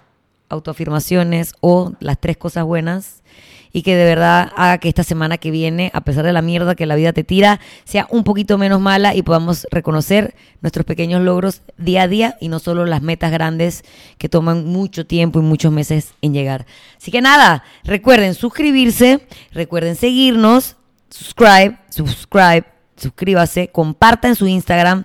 autoafirmaciones 0.49 1.55
o 1.61 1.93
las 2.01 2.19
tres 2.19 2.39
cosas 2.39 2.65
buenas 2.65 3.22
y 3.73 3.83
que 3.83 3.97
de 3.97 4.05
verdad 4.05 4.53
haga 4.57 4.79
que 4.79 4.89
esta 4.89 5.05
semana 5.05 5.39
que 5.39 5.51
viene, 5.51 5.91
a 5.95 6.03
pesar 6.03 6.25
de 6.25 6.33
la 6.33 6.43
mierda 6.43 6.75
que 6.75 6.87
la 6.87 6.95
vida 6.95 7.13
te 7.13 7.25
tira, 7.25 7.61
sea 7.85 8.07
un 8.11 8.25
poquito 8.25 8.59
menos 8.59 8.81
mala 8.81 9.15
y 9.15 9.23
podamos 9.23 9.67
reconocer 9.71 10.35
nuestros 10.61 10.85
pequeños 10.85 11.23
logros 11.23 11.63
día 11.79 12.03
a 12.03 12.09
día 12.09 12.37
y 12.41 12.49
no 12.49 12.59
solo 12.59 12.85
las 12.85 13.03
metas 13.03 13.33
grandes 13.33 13.85
que 14.19 14.29
toman 14.29 14.67
mucho 14.67 15.07
tiempo 15.07 15.39
y 15.39 15.43
muchos 15.43 15.73
meses 15.73 16.13
en 16.21 16.35
llegar. 16.35 16.67
Así 16.99 17.11
que 17.11 17.21
nada, 17.21 17.65
recuerden 17.85 18.35
suscribirse, 18.35 19.27
recuerden 19.53 19.97
seguirnos, 19.97 20.77
subscribe, 21.11 21.79
subscribe, 21.89 22.65
suscríbase, 22.97 23.69
comparta 23.69 24.29
en 24.29 24.37
su 24.37 24.47
Instagram, 24.47 25.05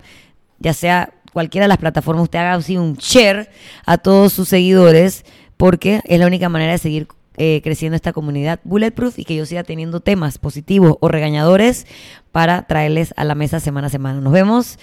ya 0.59 0.73
sea 0.73 1.13
cualquiera 1.31 1.65
de 1.65 1.69
las 1.69 1.77
plataformas, 1.77 2.23
usted 2.23 2.39
haga 2.39 2.53
así 2.53 2.77
un 2.77 2.95
share 2.95 3.49
a 3.85 3.97
todos 3.97 4.33
sus 4.33 4.49
seguidores, 4.49 5.23
porque 5.55 6.01
es 6.05 6.19
la 6.19 6.27
única 6.27 6.49
manera 6.49 6.71
de 6.71 6.77
seguir 6.77 7.07
eh, 7.37 7.61
creciendo 7.63 7.95
esta 7.95 8.13
comunidad 8.13 8.59
Bulletproof 8.63 9.19
y 9.19 9.25
que 9.25 9.35
yo 9.35 9.45
siga 9.45 9.63
teniendo 9.63 9.99
temas 9.99 10.37
positivos 10.37 10.97
o 10.99 11.07
regañadores 11.07 11.85
para 12.31 12.67
traerles 12.67 13.13
a 13.15 13.23
la 13.23 13.35
mesa 13.35 13.59
semana 13.59 13.87
a 13.87 13.91
semana. 13.91 14.21
Nos 14.21 14.33
vemos 14.33 14.79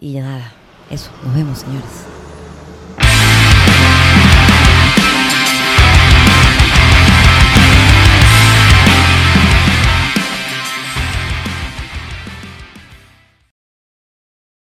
y 0.00 0.14
nada, 0.14 0.52
eso, 0.90 1.10
nos 1.24 1.34
vemos 1.34 1.58
señores. 1.58 2.09